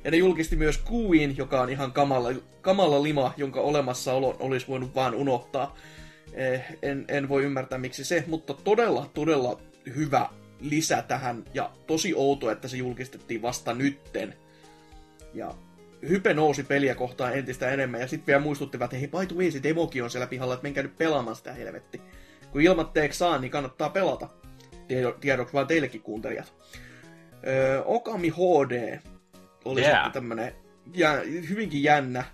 Ja 0.04 0.10
ne 0.10 0.16
julkisti 0.16 0.56
myös 0.56 0.82
Queen, 0.92 1.36
joka 1.36 1.60
on 1.60 1.70
ihan 1.70 1.92
kamala, 1.92 2.28
kamala 2.60 3.02
lima, 3.02 3.34
jonka 3.36 3.60
olemassaolo 3.60 4.36
olisi 4.38 4.68
voinut 4.68 4.94
vaan 4.94 5.14
unohtaa. 5.14 5.76
Eh, 6.32 6.64
en, 6.82 7.04
en 7.08 7.28
voi 7.28 7.44
ymmärtää 7.44 7.78
miksi 7.78 8.04
se, 8.04 8.24
mutta 8.26 8.54
todella, 8.54 9.10
todella 9.14 9.60
hyvä 9.96 10.28
lisä 10.60 11.04
tähän, 11.08 11.44
ja 11.54 11.70
tosi 11.86 12.14
outo, 12.14 12.50
että 12.50 12.68
se 12.68 12.76
julkistettiin 12.76 13.42
vasta 13.42 13.74
nytten. 13.74 14.34
Ja 15.34 15.54
hype 16.08 16.34
nousi 16.34 16.62
peliä 16.62 16.94
kohtaan 16.94 17.34
entistä 17.38 17.70
enemmän, 17.70 18.00
ja 18.00 18.08
sitten 18.08 18.26
vielä 18.26 18.40
muistuttivat, 18.42 18.84
että 18.84 18.96
hei, 18.96 19.08
by 19.08 19.34
the 19.34 19.36
way, 19.36 19.50
se 19.50 19.62
demokin 19.62 20.04
on 20.04 20.10
siellä 20.10 20.26
pihalla, 20.26 20.54
että 20.54 20.62
menkää 20.62 20.82
nyt 20.82 20.98
pelaamaan 20.98 21.36
sitä 21.36 21.52
helvetti. 21.52 22.00
Kun 22.52 22.60
ilmatteeksi 22.60 23.18
saa, 23.18 23.38
niin 23.38 23.50
kannattaa 23.50 23.90
pelata. 23.90 24.28
Tiedoksi 25.20 25.54
vaan 25.54 25.66
teillekin 25.66 26.02
kuuntelijat. 26.02 26.52
Öö, 27.46 27.82
Okami 27.84 28.28
HD 28.28 28.98
oli 29.64 29.80
yeah. 29.80 29.94
sitten 29.94 30.12
tämmönen 30.12 30.52
ja, 30.94 31.12
hyvinkin 31.48 31.82
jännä. 31.82 32.24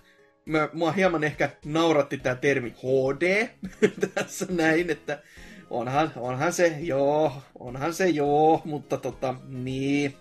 Mä, 0.45 0.69
mua 0.73 0.91
hieman 0.91 1.23
ehkä 1.23 1.49
nauratti 1.65 2.17
tämä 2.17 2.35
termi 2.35 2.69
HD 2.69 3.47
tässä 4.15 4.45
näin, 4.49 4.89
että 4.89 5.21
onhan, 5.69 6.11
onhan 6.15 6.53
se, 6.53 6.75
joo, 6.79 7.41
onhan 7.59 7.93
se 7.93 8.09
joo, 8.09 8.61
mutta 8.65 8.97
tota, 8.97 9.35
niin, 9.47 10.13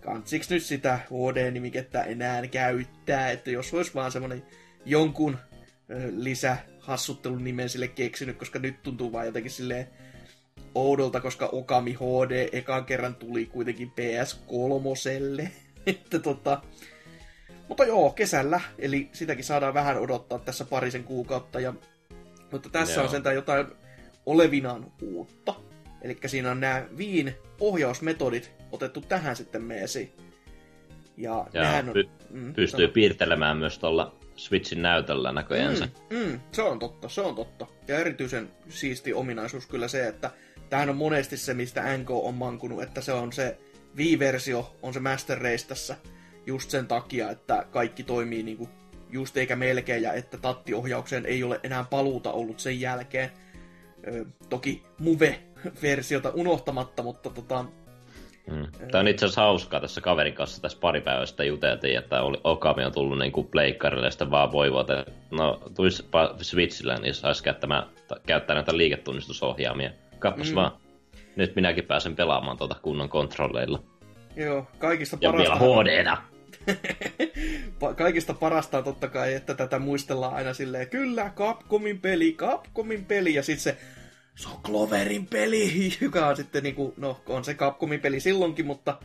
kansiks 0.00 0.50
nyt 0.50 0.62
sitä 0.62 0.98
HD-nimikettä 1.06 2.02
enää 2.02 2.46
käyttää, 2.46 3.30
että 3.30 3.50
jos 3.50 3.74
olisi 3.74 3.94
vaan 3.94 4.12
semmonen 4.12 4.42
jonkun 4.84 5.38
lisä 6.16 6.56
hassuttelun 6.78 7.44
nimen 7.44 7.68
sille 7.68 7.88
keksinyt, 7.88 8.36
koska 8.36 8.58
nyt 8.58 8.82
tuntuu 8.82 9.12
vaan 9.12 9.26
jotenkin 9.26 9.50
silleen 9.50 9.88
oudolta, 10.74 11.20
koska 11.20 11.46
Okami 11.46 11.92
HD 11.92 12.48
ekan 12.52 12.84
kerran 12.84 13.14
tuli 13.14 13.46
kuitenkin 13.46 13.88
PS3. 13.88 15.48
Että 15.90 16.18
tota, 16.18 16.62
mutta 17.68 17.84
joo, 17.84 18.10
kesällä, 18.10 18.60
eli 18.78 19.08
sitäkin 19.12 19.44
saadaan 19.44 19.74
vähän 19.74 19.98
odottaa 19.98 20.38
tässä 20.38 20.64
parisen 20.64 21.04
kuukautta. 21.04 21.60
Ja, 21.60 21.74
mutta 22.52 22.68
tässä 22.68 22.94
joo. 22.94 23.04
on 23.04 23.10
sentään 23.10 23.34
jotain 23.34 23.66
olevinaan 24.26 24.92
uutta. 25.02 25.54
Eli 26.02 26.18
siinä 26.26 26.50
on 26.50 26.60
nämä 26.60 26.84
viin 26.96 27.34
ohjausmetodit 27.60 28.52
otettu 28.72 29.00
tähän 29.00 29.36
sitten 29.36 29.62
meesi. 29.62 30.12
Ja, 31.16 31.46
ja 31.52 31.62
nehän 31.62 31.88
on, 31.88 31.94
py- 31.96 32.08
mm, 32.30 32.54
pystyy 32.54 32.86
sano. 32.86 32.92
piirtelemään 32.92 33.56
myös 33.56 33.78
tuolla 33.78 34.16
Switchin 34.36 34.82
näytöllä 34.82 35.32
näköjänsä. 35.32 35.88
Mm, 36.10 36.16
mm, 36.16 36.40
se 36.52 36.62
on 36.62 36.78
totta, 36.78 37.08
se 37.08 37.20
on 37.20 37.34
totta. 37.34 37.66
Ja 37.88 37.98
erityisen 37.98 38.50
siisti 38.68 39.12
ominaisuus 39.12 39.66
kyllä 39.66 39.88
se, 39.88 40.08
että 40.08 40.30
tämähän 40.70 40.90
on 40.90 40.96
monesti 40.96 41.36
se, 41.36 41.54
mistä 41.54 41.96
NK 41.98 42.10
on 42.10 42.34
mankunut, 42.34 42.82
että 42.82 43.00
se 43.00 43.12
on 43.12 43.32
se 43.32 43.58
Wii-versio, 43.96 44.76
on 44.82 44.94
se 44.94 45.00
Master 45.00 45.38
Race 45.38 45.66
tässä 45.66 45.96
just 46.46 46.70
sen 46.70 46.86
takia, 46.86 47.30
että 47.30 47.66
kaikki 47.70 48.02
toimii 48.02 48.42
niinku 48.42 48.68
just 49.10 49.36
eikä 49.36 49.56
melkein, 49.56 50.02
ja 50.02 50.12
että 50.12 50.38
tattiohjaukseen 50.38 51.26
ei 51.26 51.42
ole 51.42 51.60
enää 51.62 51.84
paluuta 51.90 52.32
ollut 52.32 52.60
sen 52.60 52.80
jälkeen. 52.80 53.30
Ö, 54.06 54.24
toki 54.48 54.82
Move-versiota 54.98 56.30
unohtamatta, 56.34 57.02
mutta 57.02 57.30
tota, 57.30 57.64
Mm. 58.50 58.66
Tämä 58.90 59.00
on 59.00 59.08
itse 59.08 59.26
asiassa 59.26 59.40
hauskaa 59.40 59.80
tässä 59.80 60.00
kaverin 60.00 60.34
kanssa 60.34 60.62
tässä 60.62 60.78
pari 60.80 61.00
päivästä 61.00 61.44
juteltiin, 61.44 61.98
että 61.98 62.22
oli, 62.22 62.40
Okami 62.44 62.84
on 62.84 62.92
tullut 62.92 63.18
niin 63.18 63.32
kuin 63.32 63.46
pleikkarille 63.46 64.06
ja 64.06 64.10
sitten 64.10 64.30
vaan 64.30 64.52
voivot, 64.52 64.90
että 64.90 65.12
no 65.30 65.60
tulisipa 65.76 66.34
Switchillä, 66.42 66.96
niin 66.96 67.14
saisi 67.14 67.44
käyttää, 67.44 67.86
käyttää 68.26 68.54
näitä 68.54 68.76
liiketunnistusohjaamia. 68.76 69.90
Kappas 70.18 70.50
mm. 70.50 70.54
vaan, 70.54 70.72
nyt 71.36 71.56
minäkin 71.56 71.84
pääsen 71.84 72.16
pelaamaan 72.16 72.56
tuota 72.56 72.76
kunnon 72.82 73.08
kontrolleilla. 73.08 73.82
Joo, 74.36 74.66
kaikista 74.78 75.18
ja 75.20 75.32
parasta... 75.32 75.54
Ja 75.54 75.60
vielä 75.60 76.16
hd 76.16 76.16
kaikista 77.96 78.34
parasta 78.34 78.78
on 78.78 78.84
totta 78.84 79.08
kai, 79.08 79.34
että 79.34 79.54
tätä 79.54 79.78
muistellaan 79.78 80.34
aina 80.34 80.54
silleen, 80.54 80.90
kyllä, 80.90 81.32
Capcomin 81.36 82.00
peli, 82.00 82.32
Capcomin 82.32 83.04
peli, 83.04 83.34
ja 83.34 83.42
sitten 83.42 83.62
se 83.62 83.76
se 84.40 84.48
on 84.48 84.62
Cloverin 84.62 85.26
peli, 85.26 85.92
joka 86.00 86.26
on 86.26 86.36
sitten 86.36 86.62
niinku, 86.62 86.94
no 86.96 87.20
on 87.26 87.44
se 87.44 87.54
Capcomin 87.54 88.00
peli 88.00 88.20
silloinkin, 88.20 88.66
mutta 88.66 88.98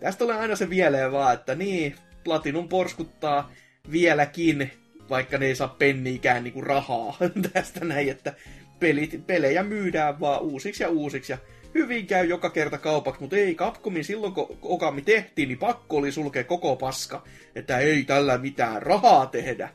tästä 0.00 0.18
tulee 0.18 0.38
aina 0.38 0.56
se 0.56 0.70
vielä 0.70 1.12
vaan, 1.12 1.34
että 1.34 1.54
niin, 1.54 1.94
Platinum 2.24 2.68
porskuttaa 2.68 3.52
vieläkin, 3.90 4.70
vaikka 5.10 5.38
ne 5.38 5.46
ei 5.46 5.54
saa 5.54 5.76
penniikään 5.78 6.44
niinku 6.44 6.60
rahaa 6.60 7.16
tästä 7.52 7.84
näin, 7.84 8.10
että 8.10 8.34
pelit, 8.82 9.26
pelejä 9.26 9.62
myydään 9.62 10.20
vaan 10.20 10.42
uusiksi 10.42 10.82
ja 10.82 10.88
uusiksi 10.88 11.32
ja 11.32 11.38
hyvin 11.74 12.06
käy 12.06 12.26
joka 12.26 12.50
kerta 12.50 12.78
kaupaksi, 12.78 13.20
mutta 13.20 13.36
ei 13.36 13.54
Capcomin 13.54 14.04
silloin, 14.04 14.32
kun 14.32 14.58
Okami 14.62 15.02
tehtiin, 15.02 15.48
niin 15.48 15.58
pakko 15.58 15.96
oli 15.96 16.12
sulkea 16.12 16.44
koko 16.44 16.76
paska, 16.76 17.24
että 17.54 17.78
ei 17.78 18.04
tällä 18.04 18.38
mitään 18.38 18.82
rahaa 18.82 19.26
tehdä. 19.26 19.68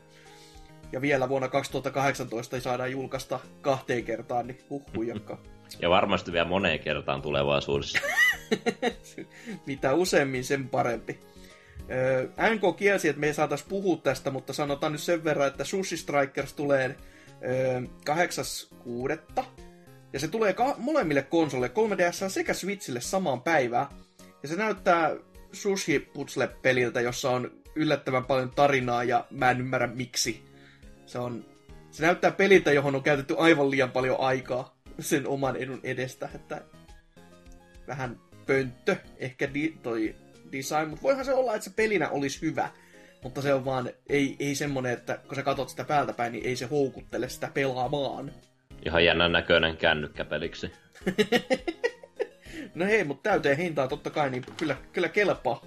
Ja 0.92 1.00
vielä 1.00 1.28
vuonna 1.28 1.48
2018 1.48 2.60
saadaan 2.60 2.92
julkaista 2.92 3.40
kahteen 3.60 4.04
kertaan, 4.04 4.46
niin 4.46 4.58
huhhujakka. 4.70 5.38
Ja 5.82 5.90
varmasti 5.90 6.32
vielä 6.32 6.48
moneen 6.48 6.78
kertaan 6.78 7.22
tulevaisuudessa. 7.22 7.98
Mitä 9.66 9.94
useammin, 9.94 10.44
sen 10.44 10.68
parempi. 10.68 11.18
NK 12.54 12.76
kielsi, 12.76 13.08
että 13.08 13.20
me 13.20 13.26
ei 13.26 13.34
saatais 13.34 13.62
puhua 13.62 13.96
tästä, 13.96 14.30
mutta 14.30 14.52
sanotaan 14.52 14.92
nyt 14.92 15.00
sen 15.00 15.24
verran, 15.24 15.48
että 15.48 15.64
Sushi 15.64 15.96
Strikers 15.96 16.52
tulee 16.52 16.96
8.6. 17.38 19.44
Ja 20.12 20.20
se 20.20 20.28
tulee 20.28 20.52
ka- 20.52 20.74
molemmille 20.78 21.22
konsoleille, 21.22 21.74
3DS 21.74 22.30
sekä 22.30 22.54
Switchille 22.54 23.00
samaan 23.00 23.42
päivään. 23.42 23.86
Ja 24.42 24.48
se 24.48 24.56
näyttää 24.56 25.10
Sushi 25.52 25.98
Puzzle-peliltä, 25.98 27.00
jossa 27.00 27.30
on 27.30 27.50
yllättävän 27.74 28.24
paljon 28.24 28.50
tarinaa 28.50 29.04
ja 29.04 29.26
mä 29.30 29.50
en 29.50 29.60
ymmärrä 29.60 29.86
miksi. 29.86 30.44
Se, 31.06 31.18
on, 31.18 31.44
se 31.90 32.02
näyttää 32.02 32.30
peliltä, 32.30 32.72
johon 32.72 32.94
on 32.94 33.02
käytetty 33.02 33.34
aivan 33.38 33.70
liian 33.70 33.90
paljon 33.90 34.20
aikaa 34.20 34.78
sen 35.00 35.26
oman 35.26 35.56
edun 35.56 35.80
edestä, 35.82 36.28
että 36.34 36.62
vähän 37.86 38.20
pönttö 38.46 38.96
ehkä 39.16 39.54
di, 39.54 39.78
toi 39.82 40.14
design, 40.52 40.88
mutta 40.88 41.02
voihan 41.02 41.24
se 41.24 41.34
olla, 41.34 41.54
että 41.54 41.64
se 41.64 41.72
pelinä 41.76 42.08
olisi 42.08 42.42
hyvä, 42.42 42.70
mutta 43.22 43.42
se 43.42 43.54
on 43.54 43.64
vaan, 43.64 43.90
ei, 44.08 44.36
ei 44.38 44.54
semmonen, 44.54 44.92
että 44.92 45.18
kun 45.26 45.36
sä 45.36 45.42
katsot 45.42 45.68
sitä 45.68 45.84
päältä 45.84 46.12
päin, 46.12 46.32
niin 46.32 46.46
ei 46.46 46.56
se 46.56 46.66
houkuttele 46.66 47.28
sitä 47.28 47.50
pelaamaan. 47.54 48.32
Ihan 48.86 49.04
jännän 49.04 49.32
näköinen 49.32 49.76
kännykkäpeliksi. 49.76 50.72
no 52.74 52.84
hei, 52.84 53.04
mutta 53.04 53.30
täyteen 53.30 53.56
hintaa 53.56 53.88
totta 53.88 54.10
kai, 54.10 54.30
niin 54.30 54.44
kyllä, 54.56 54.76
kyllä 54.92 55.08
kelpaa. 55.08 55.64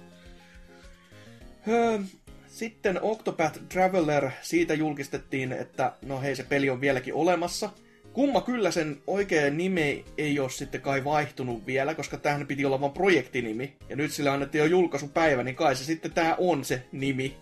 Öö, 1.68 1.98
sitten 2.46 2.98
Octopath 3.02 3.58
Traveler, 3.68 4.30
siitä 4.42 4.74
julkistettiin, 4.74 5.52
että 5.52 5.92
no 6.02 6.20
hei, 6.20 6.36
se 6.36 6.42
peli 6.42 6.70
on 6.70 6.80
vieläkin 6.80 7.14
olemassa. 7.14 7.70
Kumma 8.12 8.40
kyllä 8.40 8.70
sen 8.70 9.02
oikea 9.06 9.50
nimi 9.50 10.04
ei 10.18 10.40
ole 10.40 10.50
sitten 10.50 10.80
kai 10.80 11.04
vaihtunut 11.04 11.66
vielä, 11.66 11.94
koska 11.94 12.16
tähän 12.16 12.46
piti 12.46 12.64
olla 12.64 12.80
vain 12.80 12.92
projektinimi. 12.92 13.76
Ja 13.88 13.96
nyt 13.96 14.12
sille 14.12 14.30
annettiin 14.30 14.60
jo 14.60 14.66
julkaisupäivä, 14.66 15.42
niin 15.42 15.56
kai 15.56 15.76
se 15.76 15.84
sitten 15.84 16.12
tää 16.12 16.36
on 16.38 16.64
se 16.64 16.82
nimi. 16.92 17.36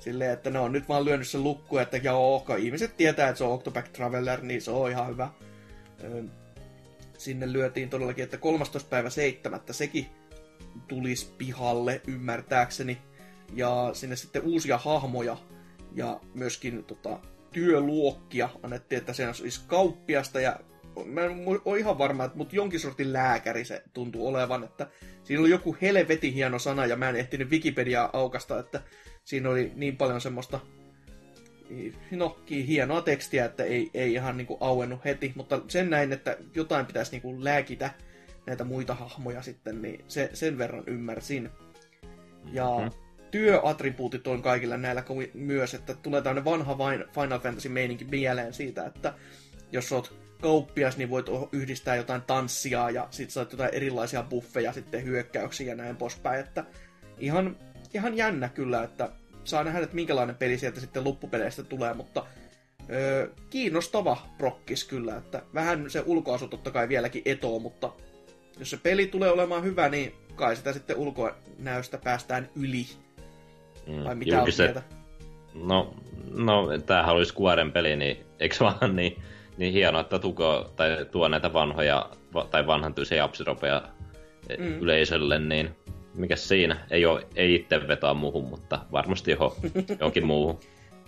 Silleen, 0.00 0.32
että 0.32 0.50
ne 0.50 0.58
on 0.58 0.72
nyt 0.72 0.88
vaan 0.88 1.04
lyönyt 1.04 1.28
sen 1.28 1.44
lukku, 1.44 1.78
että 1.78 1.96
joo, 1.96 2.46
ihmiset 2.58 2.96
tietää, 2.96 3.28
että 3.28 3.38
se 3.38 3.44
on 3.44 3.52
Octopath 3.52 3.90
Traveler, 3.92 4.42
niin 4.42 4.62
se 4.62 4.70
on 4.70 4.90
ihan 4.90 5.08
hyvä. 5.08 5.28
Sinne 7.18 7.52
lyötiin 7.52 7.90
todellakin, 7.90 8.24
että 8.24 8.36
13. 8.36 8.88
päivä 8.90 9.10
7. 9.10 9.60
sekin 9.70 10.06
tulisi 10.88 11.34
pihalle 11.38 12.00
ymmärtääkseni 12.06 12.98
ja 13.54 13.90
sinne 13.92 14.16
sitten 14.16 14.42
uusia 14.42 14.78
hahmoja 14.78 15.36
ja 15.94 16.20
myöskin 16.34 16.84
tota, 16.84 17.18
työluokkia 17.52 18.48
annettiin, 18.62 18.98
että 18.98 19.12
se 19.12 19.28
on 19.28 19.34
siis 19.34 19.58
kauppiasta 19.58 20.40
ja 20.40 20.60
mä 21.04 21.20
en 21.24 21.44
ole 21.64 21.78
ihan 21.78 21.98
varma, 21.98 22.24
että 22.24 22.38
mutta 22.38 22.56
jonkin 22.56 22.80
sortin 22.80 23.12
lääkäri 23.12 23.64
se 23.64 23.82
tuntuu 23.94 24.26
olevan, 24.26 24.64
että 24.64 24.86
siinä 25.24 25.40
oli 25.40 25.50
joku 25.50 25.76
helvetin 25.82 26.32
hieno 26.32 26.58
sana 26.58 26.86
ja 26.86 26.96
mä 26.96 27.08
en 27.08 27.16
ehtinyt 27.16 27.50
Wikipediaa 27.50 28.10
aukasta, 28.12 28.58
että 28.58 28.82
siinä 29.24 29.50
oli 29.50 29.72
niin 29.74 29.96
paljon 29.96 30.20
semmoista 30.20 30.60
no, 32.10 32.38
hienoa 32.48 33.02
tekstiä, 33.02 33.44
että 33.44 33.64
ei, 33.64 33.90
ei 33.94 34.12
ihan 34.12 34.36
niinku 34.36 34.58
auennut 34.60 35.04
heti, 35.04 35.32
mutta 35.34 35.60
sen 35.68 35.90
näin, 35.90 36.12
että 36.12 36.36
jotain 36.54 36.86
pitäisi 36.86 37.12
niinku 37.12 37.44
lääkitä 37.44 37.90
näitä 38.46 38.64
muita 38.64 38.94
hahmoja 38.94 39.42
sitten, 39.42 39.82
niin 39.82 40.04
se, 40.08 40.30
sen 40.34 40.58
verran 40.58 40.84
ymmärsin. 40.86 41.50
Ja 42.52 42.64
mm-hmm 42.64 43.09
työattribuutit 43.30 44.26
on 44.26 44.42
kaikilla 44.42 44.76
näillä 44.76 45.04
myös, 45.34 45.74
että 45.74 45.94
tulee 45.94 46.22
tämmöinen 46.22 46.44
vanha 46.44 46.76
Final 47.14 47.38
Fantasy-meininki 47.40 48.04
mieleen 48.04 48.54
siitä, 48.54 48.86
että 48.86 49.14
jos 49.72 49.92
oot 49.92 50.20
kauppias, 50.40 50.96
niin 50.96 51.10
voit 51.10 51.26
yhdistää 51.52 51.96
jotain 51.96 52.22
tanssia 52.22 52.90
ja 52.90 53.08
sit 53.10 53.30
saat 53.30 53.52
jotain 53.52 53.74
erilaisia 53.74 54.22
buffeja 54.22 54.72
sitten 54.72 55.04
hyökkäyksiä 55.04 55.68
ja 55.68 55.74
näin 55.74 55.96
poispäin, 55.96 56.40
että 56.40 56.64
ihan, 57.18 57.56
ihan 57.94 58.16
jännä 58.16 58.48
kyllä, 58.48 58.82
että 58.82 59.08
saa 59.44 59.64
nähdä, 59.64 59.80
että 59.80 59.94
minkälainen 59.94 60.36
peli 60.36 60.58
sieltä 60.58 60.80
sitten 60.80 61.04
loppupeleistä 61.04 61.62
tulee, 61.62 61.94
mutta 61.94 62.26
öö, 62.90 63.28
kiinnostava 63.50 64.28
prokkis 64.38 64.84
kyllä, 64.84 65.16
että 65.16 65.42
vähän 65.54 65.90
se 65.90 66.02
ulkoasu 66.06 66.48
totta 66.48 66.70
kai 66.70 66.88
vieläkin 66.88 67.22
etoo, 67.24 67.58
mutta 67.58 67.92
jos 68.58 68.70
se 68.70 68.76
peli 68.76 69.06
tulee 69.06 69.30
olemaan 69.30 69.64
hyvä, 69.64 69.88
niin 69.88 70.14
kai 70.34 70.56
sitä 70.56 70.72
sitten 70.72 70.96
ulkonäöstä 70.96 71.98
päästään 71.98 72.48
yli. 72.56 72.86
Mm, 73.86 74.04
Vai 74.04 74.14
mitä 74.14 74.36
julkiset... 74.36 74.76
on 74.76 74.82
No, 75.54 75.94
no 76.34 76.78
tämähän 76.86 77.14
olisi 77.14 77.32
Squaren 77.32 77.72
peli, 77.72 77.96
niin 77.96 78.26
eikö 78.40 78.56
vaan 78.60 78.96
niin, 78.96 79.22
niin 79.56 79.72
hienoa, 79.72 80.00
että 80.00 80.18
tuko, 80.18 80.72
tai 80.76 81.06
tuo 81.10 81.28
näitä 81.28 81.52
vanhoja 81.52 82.10
tai 82.50 82.66
vanhantyisiä 82.66 83.18
japsiropeja 83.18 83.82
mm. 84.58 84.78
yleisölle, 84.80 85.38
niin 85.38 85.70
mikä 86.14 86.36
siinä? 86.36 86.86
Ei, 86.90 87.06
ole, 87.06 87.26
ei 87.36 87.54
itse 87.54 87.88
vetoa 87.88 88.14
muuhun, 88.14 88.48
mutta 88.48 88.78
varmasti 88.92 89.30
jo, 89.30 89.56
johonkin 90.00 90.26
muuhun. 90.26 90.60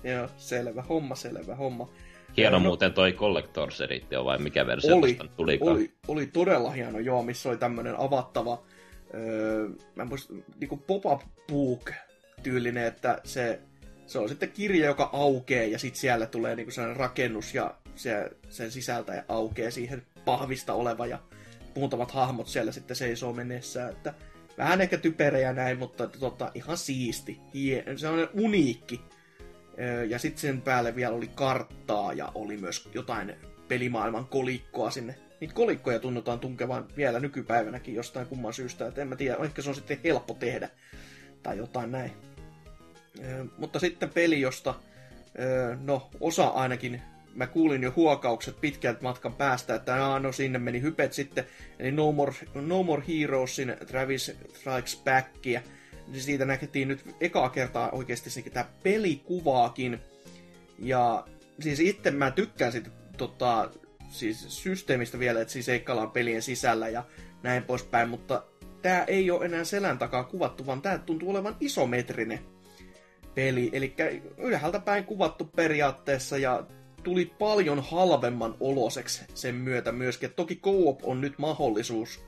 Joo, 0.05 0.29
selvä 0.37 0.83
homma, 0.83 1.15
selvä 1.15 1.55
homma. 1.55 1.89
Hieno 2.37 2.59
no, 2.59 2.65
muuten 2.65 2.93
toi 2.93 3.13
Collector's 3.13 3.85
Edition, 3.85 4.25
vai 4.25 4.39
mikä 4.39 4.67
versio 4.67 4.97
oli, 4.97 5.19
tuli? 5.37 5.59
Oli, 5.61 5.91
oli 6.09 6.27
todella 6.27 6.71
hieno, 6.71 6.99
joo, 6.99 7.23
missä 7.23 7.49
oli 7.49 7.57
tämmönen 7.57 7.95
avattava, 7.99 8.63
öö, 9.15 9.69
mä 9.95 10.03
en 10.03 10.09
muista, 10.09 10.35
niinku 10.61 10.77
pop-up 10.77 11.21
book 11.49 11.91
tyylinen, 12.43 12.85
että 12.87 13.21
se, 13.25 13.61
se 14.07 14.19
on 14.19 14.29
sitten 14.29 14.53
kirja, 14.53 14.87
joka 14.87 15.11
aukeaa 15.13 15.67
ja 15.67 15.79
sitten 15.79 16.01
siellä 16.01 16.27
tulee 16.27 16.57
niinku 16.57 16.71
sellainen 16.71 16.97
rakennus 16.97 17.55
ja 17.55 17.75
se, 17.95 18.31
sen 18.49 18.71
sisältä 18.71 19.15
ja 19.15 19.25
aukeaa 19.29 19.71
siihen 19.71 20.03
pahvista 20.25 20.75
oleva 20.75 21.07
ja 21.07 21.19
muutamat 21.75 22.11
hahmot 22.11 22.49
siellä 22.49 22.73
sitten 22.73 22.97
seisoo 22.97 23.33
mennessään, 23.33 23.91
että 23.91 24.15
vähän 24.59 24.81
ehkä 24.81 24.99
typerejä 24.99 25.53
näin, 25.53 25.79
mutta 25.79 26.07
tota, 26.07 26.51
ihan 26.55 26.77
siisti. 26.77 27.41
Hie, 27.55 27.85
se 27.97 28.09
on 28.09 28.29
uniikki. 28.35 29.01
Ja 30.09 30.19
sitten 30.19 30.41
sen 30.41 30.63
päälle 30.63 30.97
vielä 30.97 31.15
oli 31.15 31.31
karttaa 31.35 32.13
ja 32.13 32.33
oli 32.35 32.57
myös 32.57 32.89
jotain 32.95 33.35
pelimaailman 33.69 34.27
kolikkoa 34.27 34.91
sinne. 34.91 35.15
Niitä 35.41 35.55
kolikkoja 35.55 35.99
tunnutaan 35.99 36.41
tunkevan 36.41 36.89
vielä 36.97 37.21
nykypäivänäkin 37.21 37.95
jostain 37.95 38.27
kumman 38.27 38.53
syystä, 38.53 38.87
että 38.87 39.03
en 39.03 39.09
mä 39.09 39.17
tiedä, 39.17 39.37
ehkä 39.45 39.63
se 39.63 39.69
on 39.69 39.75
sitten 39.75 39.99
helppo 40.05 40.35
tehdä 40.35 40.69
tai 41.43 41.59
jotain 41.59 41.93
näin. 41.93 42.13
Mutta 43.59 43.79
sitten 43.79 44.11
peli, 44.11 44.41
josta 44.41 44.75
no 45.81 46.11
osa 46.21 46.47
ainakin 46.47 47.03
mä 47.35 47.47
kuulin 47.47 47.83
jo 47.83 47.93
huokaukset 47.97 48.61
pitkältä 48.61 49.03
matkan 49.03 49.35
päästä, 49.35 49.75
että 49.75 50.19
no 50.21 50.33
sinne 50.33 50.59
meni 50.59 50.81
hypet 50.83 51.13
sitten, 51.13 51.47
eli 51.79 51.93
No 51.93 52.13
More, 52.13 52.33
no 52.55 52.83
More 52.83 53.03
Heroesin 53.09 53.77
Travis 53.87 54.33
Strikes 54.55 55.03
Backia. 55.05 55.63
Niin 56.09 56.23
siitä 56.23 56.45
näkettiin 56.45 56.89
nyt 56.89 57.15
ekaa 57.21 57.49
kertaa 57.49 57.91
oikeasti 57.91 58.51
tämä 58.51 58.69
pelikuvaakin. 58.83 60.01
Ja 60.79 61.27
siis 61.61 61.81
itse 61.81 62.11
mä 62.11 62.31
tykkään 62.31 62.73
siitä 62.73 62.91
tota, 63.17 63.71
siis 64.11 64.63
systeemistä 64.63 65.19
vielä, 65.19 65.41
että 65.41 65.53
siis 65.53 65.67
seikkaillaan 65.67 66.11
pelien 66.11 66.43
sisällä 66.43 66.89
ja 66.89 67.05
näin 67.43 67.63
poispäin, 67.63 68.09
mutta 68.09 68.45
tämä 68.83 69.05
ei 69.05 69.31
ole 69.31 69.45
enää 69.45 69.65
selän 69.65 69.99
takaa 69.99 70.25
kuvattu, 70.25 70.67
vaan 70.67 70.83
tämä 70.83 70.99
tuntuu 70.99 71.31
olevan 71.31 71.57
isometrinen 71.61 72.41
peli. 73.35 73.71
Eli 73.73 73.95
ylhäältä 74.39 74.81
päin 74.81 75.05
kuvattu 75.05 75.45
periaatteessa 75.45 76.39
ja 76.39 76.67
tuli 77.03 77.27
paljon 77.39 77.81
halvemman 77.81 78.55
oloseksi 78.61 79.23
sen 79.35 79.55
myötä 79.55 79.93
myöskin. 79.93 80.31
Et 80.31 80.37
toki 80.37 80.57
co-op 80.57 81.01
on 81.03 81.21
nyt 81.21 81.39
mahdollisuus, 81.39 82.21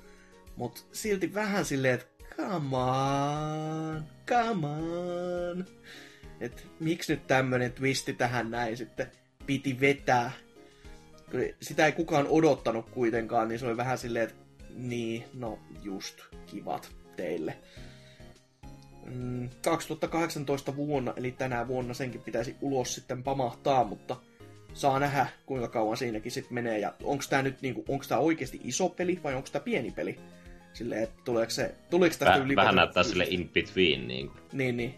mutta 0.56 0.80
silti 0.92 1.34
vähän 1.34 1.64
silleen, 1.64 1.94
että 1.94 2.06
come 2.37 2.76
on, 2.76 4.04
come 4.28 4.66
on. 4.66 5.64
Et 6.40 6.66
miksi 6.80 7.12
nyt 7.12 7.26
tämmönen 7.26 7.73
twisti 7.73 8.12
tähän 8.12 8.50
näin 8.50 8.76
sitten 8.76 9.06
piti 9.46 9.80
vetää. 9.80 10.32
Sitä 11.62 11.87
ei 11.87 11.92
kukaan 11.92 12.26
odottanut 12.28 12.90
kuitenkaan, 12.90 13.49
niin 13.49 13.58
se 13.58 13.66
oli 13.66 13.76
vähän 13.76 13.99
silleen, 13.99 14.28
että 14.28 14.44
niin, 14.75 15.25
no 15.34 15.58
just, 15.82 16.20
kivat 16.46 16.92
teille. 17.16 17.58
2018 19.64 20.73
mm, 20.73 20.76
vuonna, 20.76 21.12
eli 21.16 21.32
tänä 21.32 21.68
vuonna 21.68 21.94
senkin 21.94 22.20
pitäisi 22.20 22.56
ulos 22.61 22.94
sitten 22.94 23.23
pamahtaa, 23.23 23.84
mutta 23.84 24.16
saa 24.75 24.99
nähdä, 24.99 25.26
kuinka 25.46 25.68
kauan 25.68 25.96
siinäkin 25.96 26.32
sitten 26.32 26.54
menee. 26.54 26.78
Ja 26.78 26.94
onko 27.02 27.25
tämä 27.30 27.42
nyt 27.42 27.62
niinku, 27.62 27.84
onko 27.88 28.04
tämä 28.08 28.20
oikeasti 28.20 28.61
iso 28.64 28.88
peli 28.88 29.20
vai 29.25 29.34
onko 29.34 29.49
tämä 29.52 29.62
pieni 29.62 29.90
peli? 29.90 30.18
Silleen, 30.73 31.02
että 31.02 31.23
tuleeko, 31.25 31.50
se, 31.50 31.75
tuleeko 31.90 32.16
tästä 32.18 32.25
Väh, 32.25 32.46
ylipäätään... 32.46 32.64
Vähän 32.64 32.76
näyttää 32.76 33.02
sille 33.02 33.26
in 33.28 33.49
between. 33.49 34.08
Niin, 34.08 34.30
niin, 34.52 34.76
niin. 34.76 34.94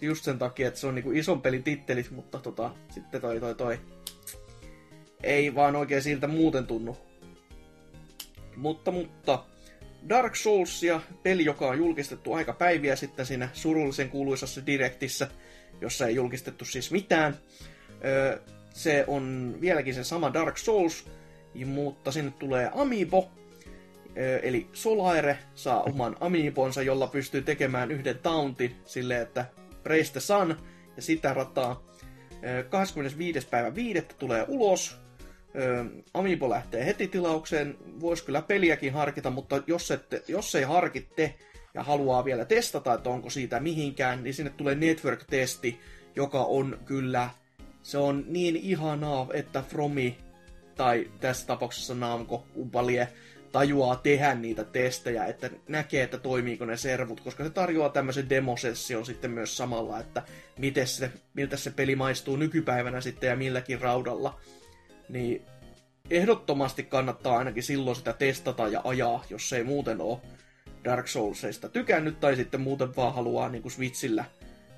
Just 0.00 0.24
sen 0.24 0.38
takia, 0.38 0.68
että 0.68 0.80
se 0.80 0.86
on 0.86 0.94
niinku 0.94 1.10
ison 1.10 1.42
pelin 1.42 1.62
tittelit, 1.62 2.10
mutta 2.10 2.38
tota, 2.38 2.70
sitten 2.90 3.20
toi, 3.20 3.40
toi, 3.40 3.54
toi. 3.54 3.80
Ei 5.22 5.54
vaan 5.54 5.76
oikein 5.76 6.02
siltä 6.02 6.26
muuten 6.26 6.66
tunnu. 6.66 6.96
Mutta, 8.56 8.90
mutta 8.90 9.44
Dark 10.08 10.36
Soulsia, 10.36 11.00
peli, 11.22 11.44
joka 11.44 11.68
on 11.68 11.78
julkistettu 11.78 12.32
aika 12.32 12.52
päiviä 12.52 12.96
sitten 12.96 13.26
siinä 13.26 13.48
surullisen 13.52 14.10
kuuluisassa 14.10 14.66
direktissä, 14.66 15.28
jossa 15.80 16.06
ei 16.06 16.14
julkistettu 16.14 16.64
siis 16.64 16.92
mitään. 16.92 17.36
Se 18.74 19.04
on 19.06 19.54
vieläkin 19.60 19.94
se 19.94 20.04
sama 20.04 20.32
Dark 20.32 20.58
Souls, 20.58 21.08
mutta 21.66 22.12
sinne 22.12 22.32
tulee 22.38 22.70
Amiibo, 22.74 23.30
eli 24.42 24.68
Solaire 24.72 25.38
saa 25.54 25.82
oman 25.82 26.16
Amiibonsa, 26.20 26.82
jolla 26.82 27.06
pystyy 27.06 27.42
tekemään 27.42 27.90
yhden 27.90 28.18
tauntin 28.18 28.76
sille, 28.84 29.20
että 29.20 29.44
Praise 29.82 30.12
the 30.12 30.20
Sun 30.20 30.56
ja 30.96 31.02
sitä 31.02 31.34
rataa. 31.34 31.82
25. 32.68 33.46
päivä 33.48 33.74
5. 33.74 34.02
tulee 34.18 34.44
ulos, 34.48 34.99
Amiibo 36.14 36.50
lähtee 36.50 36.86
heti 36.86 37.08
tilaukseen. 37.08 37.76
Voisi 38.00 38.24
kyllä 38.24 38.42
peliäkin 38.42 38.92
harkita, 38.92 39.30
mutta 39.30 39.62
jos, 39.66 39.90
ette, 39.90 40.22
jos 40.28 40.54
ei 40.54 40.64
harkitte 40.64 41.34
ja 41.74 41.82
haluaa 41.82 42.24
vielä 42.24 42.44
testata, 42.44 42.94
että 42.94 43.10
onko 43.10 43.30
siitä 43.30 43.60
mihinkään, 43.60 44.24
niin 44.24 44.34
sinne 44.34 44.50
tulee 44.50 44.74
network-testi, 44.74 45.80
joka 46.16 46.44
on 46.44 46.78
kyllä, 46.84 47.30
se 47.82 47.98
on 47.98 48.24
niin 48.28 48.56
ihanaa, 48.56 49.26
että 49.32 49.62
Fromi, 49.62 50.18
tai 50.76 51.10
tässä 51.20 51.46
tapauksessa 51.46 51.94
Namco 51.94 52.44
Upalie, 52.56 53.08
tajuaa 53.52 53.96
tehdä 53.96 54.34
niitä 54.34 54.64
testejä, 54.64 55.26
että 55.26 55.50
näkee, 55.68 56.02
että 56.02 56.18
toimiiko 56.18 56.64
ne 56.64 56.76
servut, 56.76 57.20
koska 57.20 57.44
se 57.44 57.50
tarjoaa 57.50 57.88
tämmöisen 57.88 58.28
demosession 58.28 59.06
sitten 59.06 59.30
myös 59.30 59.56
samalla, 59.56 60.00
että 60.00 60.22
miten 60.58 60.86
se, 60.86 61.10
miltä 61.34 61.56
se 61.56 61.70
peli 61.70 61.96
maistuu 61.96 62.36
nykypäivänä 62.36 63.00
sitten 63.00 63.28
ja 63.28 63.36
milläkin 63.36 63.80
raudalla 63.80 64.40
niin 65.12 65.42
ehdottomasti 66.10 66.82
kannattaa 66.82 67.38
ainakin 67.38 67.62
silloin 67.62 67.96
sitä 67.96 68.12
testata 68.12 68.68
ja 68.68 68.80
ajaa, 68.84 69.24
jos 69.30 69.52
ei 69.52 69.64
muuten 69.64 70.00
ole 70.00 70.18
Dark 70.84 71.08
Soulsista 71.08 71.68
tykännyt, 71.68 72.20
tai 72.20 72.36
sitten 72.36 72.60
muuten 72.60 72.96
vaan 72.96 73.14
haluaa 73.14 73.48
niin 73.48 73.62
kuin 73.62 73.72
Switchillä 73.72 74.24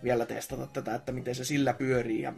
vielä 0.02 0.26
testata 0.26 0.66
tätä, 0.66 0.94
että 0.94 1.12
miten 1.12 1.34
se 1.34 1.44
sillä 1.44 1.72
pyörii 1.72 2.22
ja 2.22 2.32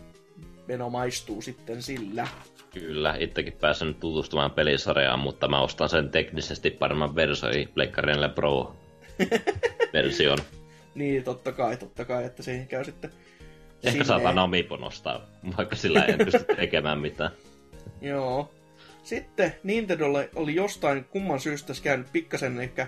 meno 0.68 0.90
maistuu 0.90 1.42
sitten 1.42 1.82
sillä. 1.82 2.28
Kyllä, 2.70 3.16
itsekin 3.18 3.52
pääsen 3.52 3.94
tutustumaan 3.94 4.50
pelisarjaan, 4.50 5.18
mutta 5.18 5.48
mä 5.48 5.60
ostan 5.60 5.88
sen 5.88 6.10
teknisesti 6.10 6.70
paremman 6.70 7.14
version, 7.14 7.52
Pleikkarille 7.74 8.28
Pro 8.28 8.76
version. 9.92 10.38
niin, 10.94 11.24
totta 11.24 11.52
kai, 11.52 11.76
totta 11.76 12.04
kai, 12.04 12.24
että 12.24 12.42
siihen 12.42 12.68
käy 12.68 12.84
sitten 12.84 13.10
Ehkä 13.74 13.90
sinne... 13.90 14.04
saatan 14.04 14.38
Amiibo 14.38 14.76
nostaa, 14.76 15.26
vaikka 15.56 15.76
sillä 15.76 16.04
ei 16.04 16.16
pysty 16.16 16.44
tekemään 16.56 16.98
mitään. 16.98 17.30
Joo. 18.04 18.54
Sitten 19.02 19.54
Nintendolle 19.62 20.30
oli 20.34 20.54
jostain 20.54 21.04
kumman 21.04 21.40
syystä 21.40 21.72
käynyt 21.82 22.12
pikkasen 22.12 22.60
ehkä 22.60 22.86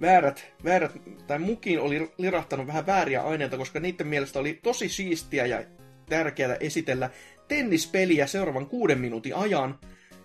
väärät, 0.00 0.52
väärät, 0.64 0.92
tai 1.26 1.38
mukin 1.38 1.80
oli 1.80 2.10
lirahtanut 2.18 2.66
vähän 2.66 2.86
vääriä 2.86 3.22
aineita, 3.22 3.56
koska 3.56 3.80
niiden 3.80 4.06
mielestä 4.06 4.38
oli 4.38 4.60
tosi 4.62 4.88
siistiä 4.88 5.46
ja 5.46 5.62
tärkeää 6.08 6.56
esitellä 6.60 7.10
tennispeliä 7.48 8.26
seuraavan 8.26 8.66
kuuden 8.66 8.98
minuutin 8.98 9.34
ajan, 9.34 9.78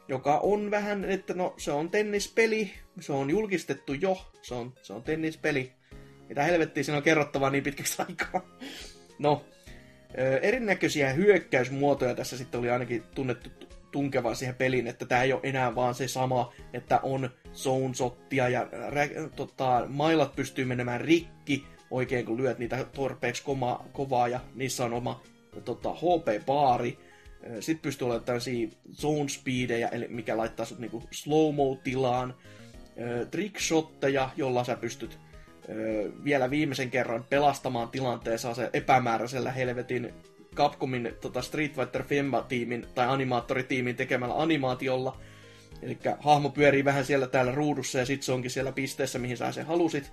joka 0.07 0.37
on 0.37 0.71
vähän, 0.71 1.05
että 1.05 1.33
no 1.33 1.53
se 1.57 1.71
on 1.71 1.89
tennispeli, 1.89 2.71
se 2.99 3.13
on 3.13 3.29
julkistettu 3.29 3.93
jo, 3.93 4.31
se 4.41 4.53
on, 4.53 4.73
se 4.81 4.93
on 4.93 5.03
tennispeli. 5.03 5.71
Mitä 6.29 6.43
helvettiä 6.43 6.83
siinä 6.83 6.97
on 6.97 7.03
kerrottavaa 7.03 7.49
niin 7.49 7.63
pitkäksi 7.63 8.01
aikaa. 8.07 8.57
No, 9.19 9.45
erinäköisiä 10.41 11.13
hyökkäysmuotoja 11.13 12.15
tässä 12.15 12.37
sitten 12.37 12.59
oli 12.59 12.69
ainakin 12.69 13.03
tunnettu 13.15 13.49
tunkevaa 13.91 14.35
siihen 14.35 14.55
peliin, 14.55 14.87
että 14.87 15.05
tämä 15.05 15.23
ei 15.23 15.33
ole 15.33 15.41
enää 15.43 15.75
vaan 15.75 15.95
se 15.95 16.07
sama, 16.07 16.53
että 16.73 16.99
on 17.03 17.29
zone-sottia 17.53 18.49
ja 18.49 18.67
rä, 18.71 19.07
tota, 19.35 19.85
mailat 19.87 20.35
pystyy 20.35 20.65
menemään 20.65 21.01
rikki 21.01 21.65
oikein 21.91 22.25
kun 22.25 22.37
lyöt 22.37 22.59
niitä 22.59 22.85
torpeeksi 22.95 23.43
koma, 23.43 23.85
kovaa 23.91 24.27
ja 24.27 24.39
niissä 24.55 24.85
on 24.85 24.93
oma 24.93 25.21
tota, 25.65 25.93
HP-baari. 25.93 26.97
Sitten 27.59 27.81
pystyy 27.81 28.05
olemaan 28.05 28.25
tällaisia 28.25 28.67
zone 28.93 29.29
speedejä, 29.29 29.87
eli 29.87 30.07
mikä 30.07 30.37
laittaa 30.37 30.65
sut 30.65 30.79
niinku 30.79 31.03
slow-mo-tilaan. 31.11 32.33
Trickshotteja, 33.31 34.29
jolla 34.37 34.63
sä 34.63 34.75
pystyt 34.75 35.19
vielä 36.23 36.49
viimeisen 36.49 36.91
kerran 36.91 37.23
pelastamaan 37.29 37.89
tilanteessa 37.89 38.53
se 38.53 38.69
epämääräisellä 38.73 39.51
helvetin 39.51 40.13
Capcomin 40.55 41.13
tota 41.21 41.41
Street 41.41 41.75
Fighter 41.75 42.03
Femma-tiimin 42.03 42.87
tai 42.95 43.07
animaattoritiimin 43.07 43.95
tekemällä 43.95 44.41
animaatiolla. 44.41 45.17
Eli 45.81 45.97
hahmo 46.19 46.49
pyörii 46.49 46.85
vähän 46.85 47.05
siellä 47.05 47.27
täällä 47.27 47.51
ruudussa 47.51 47.99
ja 47.99 48.05
sitten 48.05 48.25
se 48.25 48.31
onkin 48.31 48.51
siellä 48.51 48.71
pisteessä, 48.71 49.19
mihin 49.19 49.37
sä 49.37 49.51
sen 49.51 49.65
halusit. 49.65 50.11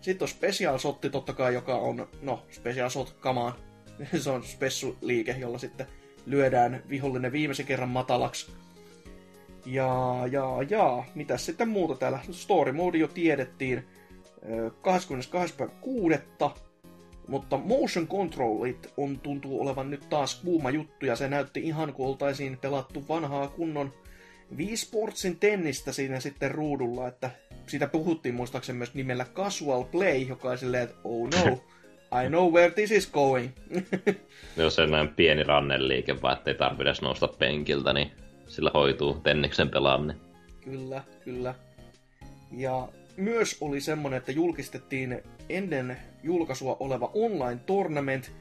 Sitten 0.00 0.24
on 0.24 0.28
Special 0.28 0.78
Shotti 0.78 1.10
totta 1.10 1.32
kai, 1.32 1.54
joka 1.54 1.74
on, 1.74 2.08
no, 2.22 2.42
Special 2.50 2.90
Shot 2.90 3.10
kamaan. 3.20 3.52
se 4.18 4.30
on 4.30 4.42
spessu-liike, 4.44 5.36
jolla 5.38 5.58
sitten 5.58 5.86
lyödään 6.26 6.82
vihollinen 6.88 7.32
viimeisen 7.32 7.66
kerran 7.66 7.88
matalaksi. 7.88 8.52
Ja, 9.66 10.20
ja, 10.30 10.44
ja, 10.68 11.04
mitä 11.14 11.36
sitten 11.36 11.68
muuta 11.68 11.94
täällä? 11.94 12.18
Story 12.30 12.72
mode 12.72 12.98
jo 12.98 13.08
tiedettiin 13.08 13.84
22.6. 14.44 16.18
Mutta 17.28 17.56
motion 17.56 18.08
controlit 18.08 18.92
on, 18.96 19.20
tuntuu 19.20 19.60
olevan 19.60 19.90
nyt 19.90 20.08
taas 20.10 20.40
kuuma 20.44 20.70
juttu, 20.70 21.06
ja 21.06 21.16
se 21.16 21.28
näytti 21.28 21.60
ihan 21.60 21.92
kuin 21.92 22.08
oltaisiin 22.08 22.58
pelattu 22.58 23.04
vanhaa 23.08 23.48
kunnon 23.48 23.92
Wii 24.56 24.74
tennistä 25.40 25.92
siinä 25.92 26.20
sitten 26.20 26.50
ruudulla, 26.50 27.08
että 27.08 27.30
siitä 27.66 27.86
puhuttiin 27.86 28.34
muistaakseni 28.34 28.78
myös 28.78 28.94
nimellä 28.94 29.26
Casual 29.34 29.84
Play, 29.84 30.18
joka 30.18 30.50
on 30.50 30.58
silleen, 30.58 30.82
että 30.82 30.96
oh 31.04 31.28
no, 31.28 31.60
I 32.24 32.28
know 32.28 32.52
where 32.52 32.70
this 32.70 32.90
is 32.90 33.10
going. 33.10 33.50
Jos 34.56 34.74
se 34.74 34.86
näin 34.86 35.08
pieni 35.08 35.42
ranneliike, 35.42 36.22
vaan 36.22 36.36
ettei 36.36 36.54
tarvitse 36.54 37.02
nousta 37.02 37.28
penkiltä, 37.28 37.92
niin 37.92 38.10
sillä 38.46 38.70
hoituu 38.74 39.14
Tenniksen 39.14 39.70
pelaaminen. 39.70 40.16
Kyllä, 40.60 41.02
kyllä. 41.24 41.54
Ja 42.52 42.88
myös 43.16 43.56
oli 43.60 43.80
semmonen, 43.80 44.16
että 44.16 44.32
julkistettiin 44.32 45.22
ennen 45.48 45.96
julkaisua 46.24 46.76
oleva 46.80 47.10
online 47.14 47.60
tournament, 47.66 48.32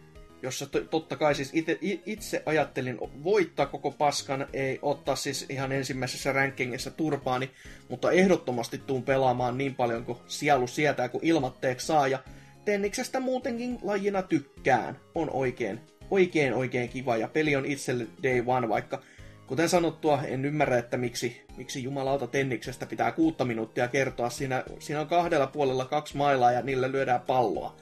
jossa 0.42 0.66
to, 0.66 0.82
totta 0.82 1.16
kai 1.16 1.36
siis 1.36 1.50
ite, 1.54 1.78
itse 2.06 2.44
ajattelin 2.46 2.98
voittaa 3.24 3.66
koko 3.66 3.92
paskan, 3.92 4.48
ei 4.54 4.80
ottaa 4.82 5.16
siis 5.16 5.46
ihan 5.50 5.72
ensimmäisessä 5.72 6.32
rankingissa 6.32 6.92
turpaani, 6.92 7.50
mutta 7.90 8.12
ehdottomasti 8.12 8.78
tuun 8.78 9.04
pelaamaan 9.04 9.58
niin 9.58 9.76
paljon 9.76 10.06
kuin 10.06 10.18
sielu 10.28 10.68
sietää, 10.68 11.10
kun 11.10 11.22
ilmatteeksi 11.24 11.88
saa, 11.88 12.08
ja 12.08 12.20
Tenniksestä 12.66 13.20
muutenkin 13.20 13.80
lajina 13.82 14.22
tykkään. 14.22 15.00
On 15.16 15.30
oikein, 15.30 15.80
oikein 16.12 16.54
oikein 16.54 16.90
kiva, 16.90 17.18
ja 17.18 17.28
peli 17.28 17.56
on 17.56 17.66
itselle 17.66 18.08
day 18.24 18.44
one, 18.46 18.70
vaikka 18.70 19.02
Kuten 19.48 19.70
sanottua, 19.70 20.22
en 20.22 20.46
ymmärrä, 20.46 20.78
että 20.78 20.98
miksi, 20.98 21.42
miksi 21.58 21.84
jumalauta 21.84 22.28
Tenniksestä 22.28 22.86
pitää 22.86 23.12
kuutta 23.12 23.46
minuuttia 23.46 23.88
kertoa. 23.88 24.30
Siinä, 24.30 24.64
siinä 24.80 25.02
on 25.02 25.08
kahdella 25.08 25.48
puolella 25.48 25.86
kaksi 25.86 26.18
mailaa 26.18 26.52
ja 26.52 26.62
niillä 26.62 26.92
lyödään 26.92 27.22
palloa 27.22 27.76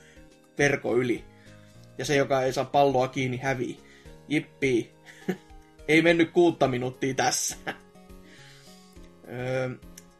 verko 0.57 0.97
yli. 0.97 1.23
Ja 1.97 2.05
se, 2.05 2.15
joka 2.15 2.43
ei 2.43 2.53
saa 2.53 2.65
palloa 2.65 3.07
kiinni, 3.07 3.37
hävii. 3.37 3.79
Jippii. 4.27 4.91
ei 5.87 6.01
mennyt 6.01 6.31
kuutta 6.31 6.67
minuuttia 6.67 7.13
tässä. 7.13 7.55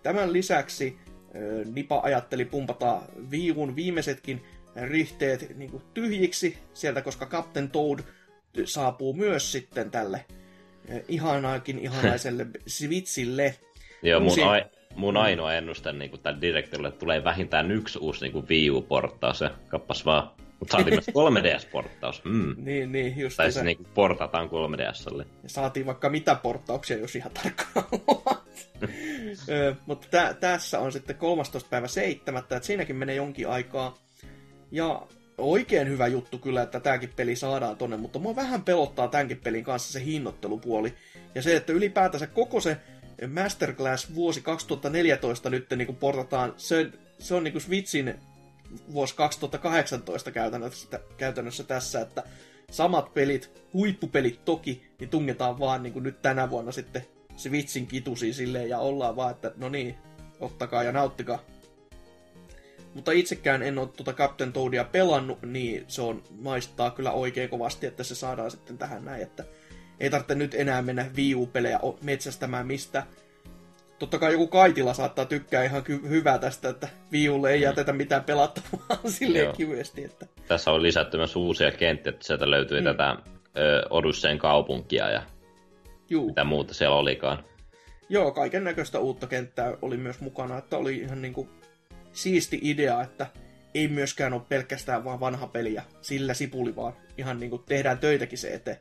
Tämän 0.04 0.34
lisäksi 0.34 0.97
Nipa 1.73 1.99
ajatteli 2.04 2.45
pumpata 2.45 3.01
viivun 3.32 3.75
viimeisetkin 3.75 4.43
rihteet 4.75 5.58
niin 5.58 5.82
tyhjiksi 5.93 6.58
sieltä, 6.73 7.01
koska 7.01 7.25
Captain 7.25 7.69
Toad 7.69 7.99
saapuu 8.65 9.13
myös 9.13 9.51
sitten 9.51 9.91
tälle 9.91 10.25
ihanaakin 11.08 11.80
ihanaiselle 11.80 12.48
Switchille. 12.67 13.56
Joo, 14.04 14.20
mun, 14.20 14.30
Uusi... 14.30 14.44
ai, 14.44 14.65
mun 14.96 15.17
ainoa 15.17 15.54
ennuste 15.54 15.94
niin 15.94 16.20
tällä 16.24 16.41
direktorille 16.41 16.91
tulee 16.91 17.24
vähintään 17.24 17.72
yksi 17.72 18.00
uusi 18.00 18.26
niin 18.30 18.48
Wii 18.50 18.70
U-porttaus, 18.70 19.41
ja 19.41 19.52
kappas 19.67 20.06
vaan. 20.06 20.32
Mutta 20.60 20.78
saatiin 20.78 20.94
myös 20.94 21.08
3DS-porttaus. 21.17 22.22
Mm. 22.24 22.56
niin, 22.58 22.91
niin, 22.91 23.17
just 23.17 23.38
Tai 23.38 23.52
siis 23.52 23.65
niin 23.65 23.88
portataan 23.94 24.50
3DSlle. 24.50 25.26
Ja 25.44 25.50
saatiin 25.50 25.86
vaikka 25.86 26.10
mitä 26.10 26.36
porttauksia, 26.36 26.98
jos 26.98 27.15
ihan 27.15 27.32
tarkkaan 27.32 27.86
Mutta 29.86 30.08
tä- 30.12 30.36
tässä 30.39 30.80
on 30.80 30.91
sitten 30.91 31.15
13. 31.15 31.70
päivä 31.70 31.88
7. 31.88 32.39
että 32.39 32.60
siinäkin 32.62 32.96
menee 32.96 33.15
jonkin 33.15 33.50
aikaa. 33.50 33.98
Ja 34.72 35.08
oikein 35.41 35.89
hyvä 35.89 36.08
juttu 36.08 36.38
kyllä, 36.38 36.62
että 36.62 36.80
tämäkin 36.80 37.13
peli 37.15 37.36
saadaan 37.36 37.77
tonne, 37.77 37.97
mutta 37.97 38.19
mua 38.19 38.36
vähän 38.36 38.63
pelottaa 38.63 39.08
tämänkin 39.08 39.38
pelin 39.38 39.63
kanssa 39.63 39.93
se 39.93 40.06
hinnoittelupuoli. 40.06 40.93
Ja 41.36 41.41
se, 41.41 41.56
että 41.56 41.73
ylipäätänsä 41.73 42.27
koko 42.27 42.62
se 42.62 42.77
Masterclass 43.27 44.15
vuosi 44.15 44.41
2014 44.41 45.49
nyt 45.49 45.69
niin 45.75 45.86
kuin 45.86 45.95
portataan, 45.95 46.54
se, 46.58 46.91
se 47.19 47.36
on 47.36 47.43
niin 47.43 47.51
kuin 47.51 47.62
Switchin 47.62 48.15
vuosi 48.93 49.15
2018 49.15 50.32
käytännössä, 50.32 50.99
käytännössä 51.17 51.63
tässä, 51.63 52.01
että 52.01 52.23
samat 52.71 53.13
pelit, 53.13 53.51
huippupelit 53.73 54.45
toki, 54.45 54.88
niin 54.99 55.10
tungetaan 55.10 55.60
vaan 55.60 55.84
niin 55.84 55.93
kuin 55.93 56.04
nyt 56.04 56.21
tänä 56.21 56.49
vuonna 56.49 56.71
sitten 56.71 57.06
Switchin 57.36 57.88
kitusi 57.88 58.34
silleen 58.34 58.69
ja 58.69 58.80
ollaan 58.80 59.15
vaan, 59.15 59.32
että 59.32 59.51
no 59.58 59.69
niin, 59.69 59.95
ottakaa 60.39 60.84
ja 60.84 60.91
nauttikaa. 60.91 61.39
Mutta 62.93 63.12
itsekään 63.12 63.63
en 63.63 63.77
ole 63.77 63.88
tuota 63.88 64.13
Captain 64.13 64.54
Toadia 64.54 64.84
pelannut, 64.84 65.41
niin 65.41 65.86
se 65.88 66.01
on, 66.01 66.23
maistaa 66.39 66.91
kyllä 66.91 67.12
oikein 67.12 67.49
kovasti, 67.49 67.88
että 67.88 68.04
se 68.04 68.15
saadaan 68.15 68.51
sitten 68.51 68.77
tähän 68.77 69.06
näin, 69.06 69.21
että 69.21 69.43
ei 69.99 70.10
tarvitse 70.10 70.36
nyt 70.36 70.54
enää 70.54 70.82
mennä 70.82 71.06
Wii 71.17 71.36
U-pelejä 71.36 71.80
metsästämään 72.04 72.67
mistä. 72.67 73.04
Totta 73.99 74.19
kai 74.19 74.32
joku 74.32 74.47
Kaitila 74.47 74.93
saattaa 74.93 75.25
tykkää 75.25 75.63
ihan 75.63 75.84
ky- 75.84 76.10
hyvää 76.10 76.38
tästä, 76.38 76.69
että 76.69 76.88
Wii 77.12 77.30
Ulle 77.30 77.51
ei 77.51 77.58
mm. 77.58 77.63
jätetä 77.63 77.93
mitään 77.93 78.23
pelattavaa 78.23 78.99
silleen 79.19 79.43
Joo. 79.43 79.54
kivyesti. 79.54 80.04
Että... 80.04 80.25
Tässä 80.47 80.71
on 80.71 80.84
lisätty 80.84 81.17
myös 81.17 81.36
uusia 81.36 81.71
kenttiä, 81.71 82.10
että 82.10 82.25
sieltä 82.27 82.51
löytyi 82.51 82.82
mm. 82.82 82.86
tätä 82.86 83.17
ö, 83.58 83.88
Odysseen 83.89 84.38
kaupunkia 84.38 85.10
ja 85.10 85.23
Juu. 86.10 86.27
mitä 86.27 86.43
muuta 86.43 86.73
siellä 86.73 86.95
olikaan. 86.95 87.43
Joo, 88.10 88.32
kaiken 88.32 88.63
näköistä 88.63 88.99
uutta 88.99 89.27
kenttää 89.27 89.77
oli 89.82 89.97
myös 89.97 90.19
mukana, 90.19 90.58
että 90.58 90.77
oli 90.77 90.97
ihan 90.97 91.21
niinku 91.21 91.49
siisti 92.13 92.60
idea, 92.62 93.02
että 93.02 93.28
ei 93.74 93.88
myöskään 93.88 94.34
ole 94.34 94.41
pelkästään 94.50 95.04
vaan 95.04 95.19
vanha 95.19 95.47
peli 95.47 95.74
ja 95.74 95.82
sillä 96.02 96.34
sipuli, 96.34 96.76
vaan 96.76 96.93
ihan 97.17 97.39
niin 97.39 97.50
kuin 97.50 97.63
tehdään 97.65 97.97
töitäkin 97.97 98.38
se 98.38 98.54
eteen. 98.54 98.78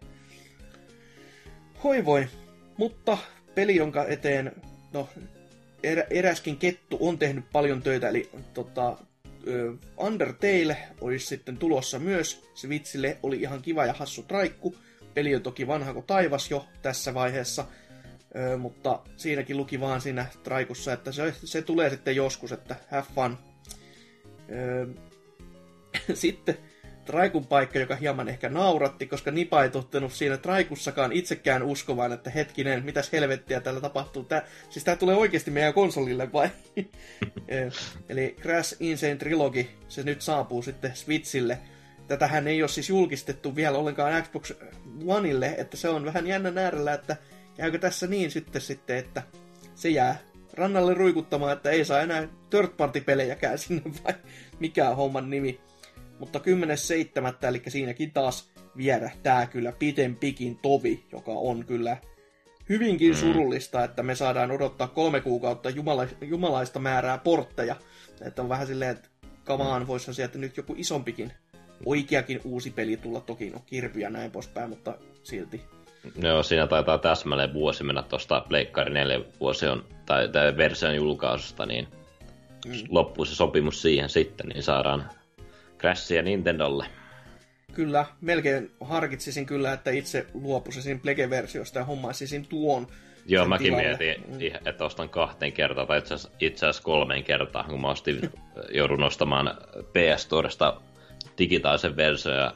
Hoi 1.85 2.05
voi. 2.05 2.29
Mutta 2.77 3.19
peli, 3.55 3.77
jonka 3.77 4.05
eteen 4.05 4.53
no, 4.93 5.09
erä, 5.83 6.05
eräskin 6.11 6.57
kettu 6.57 6.99
on 7.01 7.19
tehnyt 7.19 7.45
paljon 7.53 7.83
töitä, 7.83 8.09
eli 8.09 8.31
tota, 8.55 8.97
Undertale 9.97 10.77
olisi 11.01 11.27
sitten 11.27 11.57
tulossa 11.57 11.99
myös. 11.99 12.51
Switchille 12.55 13.19
oli 13.23 13.37
ihan 13.37 13.63
kiva 13.63 13.87
ja 13.87 13.93
hassu 13.93 14.23
traikku. 14.23 14.77
Peli 15.15 15.35
on 15.35 15.43
toki 15.43 15.67
vanha 15.67 15.93
kuin 15.93 16.07
taivas 16.07 16.51
jo 16.51 16.67
tässä 16.83 17.15
vaiheessa– 17.15 17.65
Mutta 18.59 19.01
siinäkin 19.17 19.57
luki 19.57 19.81
vaan 19.81 20.01
siinä 20.01 20.27
traikussa, 20.43 20.93
että 20.93 21.13
se, 21.13 21.35
se 21.45 21.63
tulee 21.63 21.91
sitten 21.91 22.17
joskus, 22.17 22.53
että 22.53 22.77
have 22.91 23.07
fun. 23.15 23.39
Öö, 24.51 24.87
sitten 26.15 26.59
traikun 27.05 27.47
paikka, 27.47 27.79
joka 27.79 27.97
hieman 27.97 28.29
ehkä 28.29 28.49
nauratti, 28.49 29.07
koska 29.07 29.31
Nipa 29.31 29.63
ei 29.63 29.71
tottunut 29.71 30.13
siinä 30.13 30.37
traikussakaan 30.37 31.13
itsekään 31.13 31.63
uskomaan, 31.63 32.13
että 32.13 32.31
hetkinen, 32.31 32.85
mitäs 32.85 33.13
helvettiä 33.13 33.61
täällä 33.61 33.81
tapahtuu. 33.81 34.25
Tää, 34.25 34.47
siis 34.71 34.85
tää 34.85 34.97
tulee 34.97 35.17
oikeasti 35.17 35.51
meidän 35.51 35.75
konsolille 35.75 36.33
vai? 36.33 36.49
Eli 38.09 38.37
Crash 38.41 38.77
Insane 38.81 39.17
Trilogy, 39.17 39.67
se 39.89 40.03
nyt 40.03 40.23
saapuu 40.23 40.63
sitten 40.63 40.97
Switchille. 40.97 41.59
Tätähän 42.09 42.49
ei 42.49 42.63
ole 42.63 42.69
siis 42.69 42.89
julkistettu 42.89 43.57
vielä 43.57 43.79
ollenkaan 43.79 44.23
Xbox 44.23 44.53
Oneille, 45.07 45.55
että 45.59 45.77
se 45.77 45.89
on 45.89 46.05
vähän 46.05 46.27
jännä 46.27 46.53
äärellä, 46.57 46.95
että 46.95 47.17
käykö 47.57 47.79
tässä 47.79 48.07
niin 48.07 48.31
sitten, 48.31 48.63
sitten 48.63 48.97
että 48.97 49.23
se 49.75 49.89
jää 49.89 50.19
rannalle 50.55 50.95
ruikuttamaan, 50.95 51.53
että 51.53 51.71
ei 51.71 51.85
saa 51.85 52.01
enää 52.01 52.29
third 52.51 52.69
party 52.69 53.01
pelejäkään 53.01 53.59
sinne 53.59 53.83
vai 54.05 54.15
mikä 54.59 54.91
on 54.91 54.97
homman 54.97 55.31
nimi. 55.31 55.61
Mutta 56.19 56.39
10.7. 56.39 57.47
eli 57.49 57.63
siinäkin 57.69 58.13
taas 58.13 58.51
vierähtää 58.77 59.47
kyllä 59.47 59.73
pitempikin 59.73 60.59
tovi, 60.63 61.05
joka 61.13 61.33
on 61.33 61.67
kyllä 61.67 61.97
hyvinkin 62.69 63.11
mm. 63.11 63.17
surullista, 63.17 63.85
että 63.85 64.03
me 64.03 64.15
saadaan 64.15 64.51
odottaa 64.51 64.89
kolme 64.89 65.21
kuukautta 65.21 65.71
jumala, 65.71 66.07
jumalaista 66.21 66.79
määrää 66.79 67.19
portteja. 67.19 67.77
Että 68.21 68.43
on 68.43 68.49
vähän 68.49 68.67
silleen, 68.67 68.91
että 68.91 69.09
kamaan 69.45 69.87
voisi 69.87 70.15
sieltä 70.15 70.39
nyt 70.39 70.57
joku 70.57 70.75
isompikin, 70.79 71.33
oikeakin 71.87 72.41
uusi 72.45 72.71
peli 72.71 72.97
tulla. 72.97 73.21
Toki 73.21 73.51
no 73.51 73.63
kirpy 73.67 74.01
ja 74.01 74.11
näin 74.11 74.31
poispäin, 74.31 74.71
mutta 74.71 74.99
silti 75.23 75.61
Joo, 76.23 76.43
siinä 76.43 76.67
taitaa 76.67 76.99
täsmälleen 76.99 77.53
vuosi 77.53 77.85
mennä 77.85 78.03
tuosta 78.03 78.45
Pleikkari 78.49 78.95
4 78.95 79.21
vuosi 79.41 79.67
on, 79.67 79.85
tai, 80.07 80.29
tai 80.29 80.57
version 80.57 80.97
julkaisusta, 80.97 81.67
niin 81.67 81.89
mm. 82.67 82.73
loppuu 82.89 83.25
se 83.25 83.35
sopimus 83.35 83.83
siihen 83.83 84.09
sitten, 84.09 84.49
niin 84.49 84.63
saadaan 84.63 85.11
Crashia 85.79 86.23
Nintendolle. 86.23 86.87
Kyllä, 87.73 88.07
melkein 88.21 88.71
harkitsisin 88.81 89.47
kyllä, 89.47 89.73
että 89.73 89.91
itse 89.91 90.27
luopuisin 90.35 91.01
Plege-versiosta 91.01 91.79
ja 91.79 91.85
hommaisin 91.85 92.47
tuon 92.47 92.87
Joo, 93.27 93.49
mäkin 93.49 93.65
tilalle. 93.65 93.97
mietin, 93.99 94.25
mm. 94.29 94.69
että 94.69 94.85
ostan 94.85 95.09
kahteen 95.09 95.53
kertaan, 95.53 95.87
tai 95.87 95.99
itse 95.99 96.15
asiassa, 96.15 96.37
itse 96.41 96.67
asiassa 96.67 96.83
kolmeen 96.83 97.25
kertaan, 97.25 97.71
kun 97.71 97.81
mä 97.81 97.89
ostin, 97.89 98.31
joudun 98.79 99.03
ostamaan 99.03 99.59
PS 99.93 100.23
Storesta 100.23 100.81
digitaalisen 101.39 101.97
version 101.97 102.37
ja, 102.37 102.55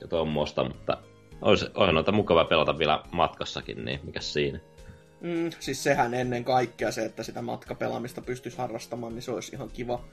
ja 0.00 0.08
tuommoista, 0.08 0.64
mutta 0.64 0.98
olisi, 1.42 1.66
olisi 1.74 1.92
noita 1.92 2.12
mukava 2.12 2.44
pelata 2.44 2.78
vielä 2.78 3.02
matkassakin, 3.12 3.84
niin 3.84 4.00
mikä 4.02 4.20
siinä? 4.20 4.60
Mm, 5.20 5.50
siis 5.60 5.82
sehän 5.82 6.14
ennen 6.14 6.44
kaikkea 6.44 6.92
se, 6.92 7.04
että 7.04 7.22
sitä 7.22 7.42
matkapelaamista 7.42 8.20
pystyisi 8.20 8.58
harrastamaan, 8.58 9.14
niin 9.14 9.22
se 9.22 9.30
olisi 9.30 9.56
ihan 9.56 9.70
kiva. 9.70 10.04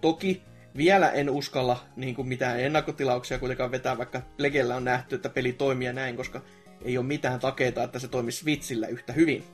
Toki 0.00 0.42
vielä 0.76 1.10
en 1.10 1.30
uskalla 1.30 1.84
niin 1.96 2.14
kuin 2.14 2.28
mitään 2.28 2.60
ennakkotilauksia 2.60 3.38
kuitenkaan 3.38 3.70
vetää, 3.70 3.98
vaikka 3.98 4.22
Plegellä 4.36 4.76
on 4.76 4.84
nähty, 4.84 5.14
että 5.14 5.28
peli 5.28 5.52
toimii 5.52 5.92
näin, 5.92 6.16
koska 6.16 6.40
ei 6.82 6.98
ole 6.98 7.06
mitään 7.06 7.40
takeita, 7.40 7.82
että 7.82 7.98
se 7.98 8.08
toimisi 8.08 8.38
Switchillä 8.38 8.86
yhtä 8.86 9.12
hyvin. 9.12 9.44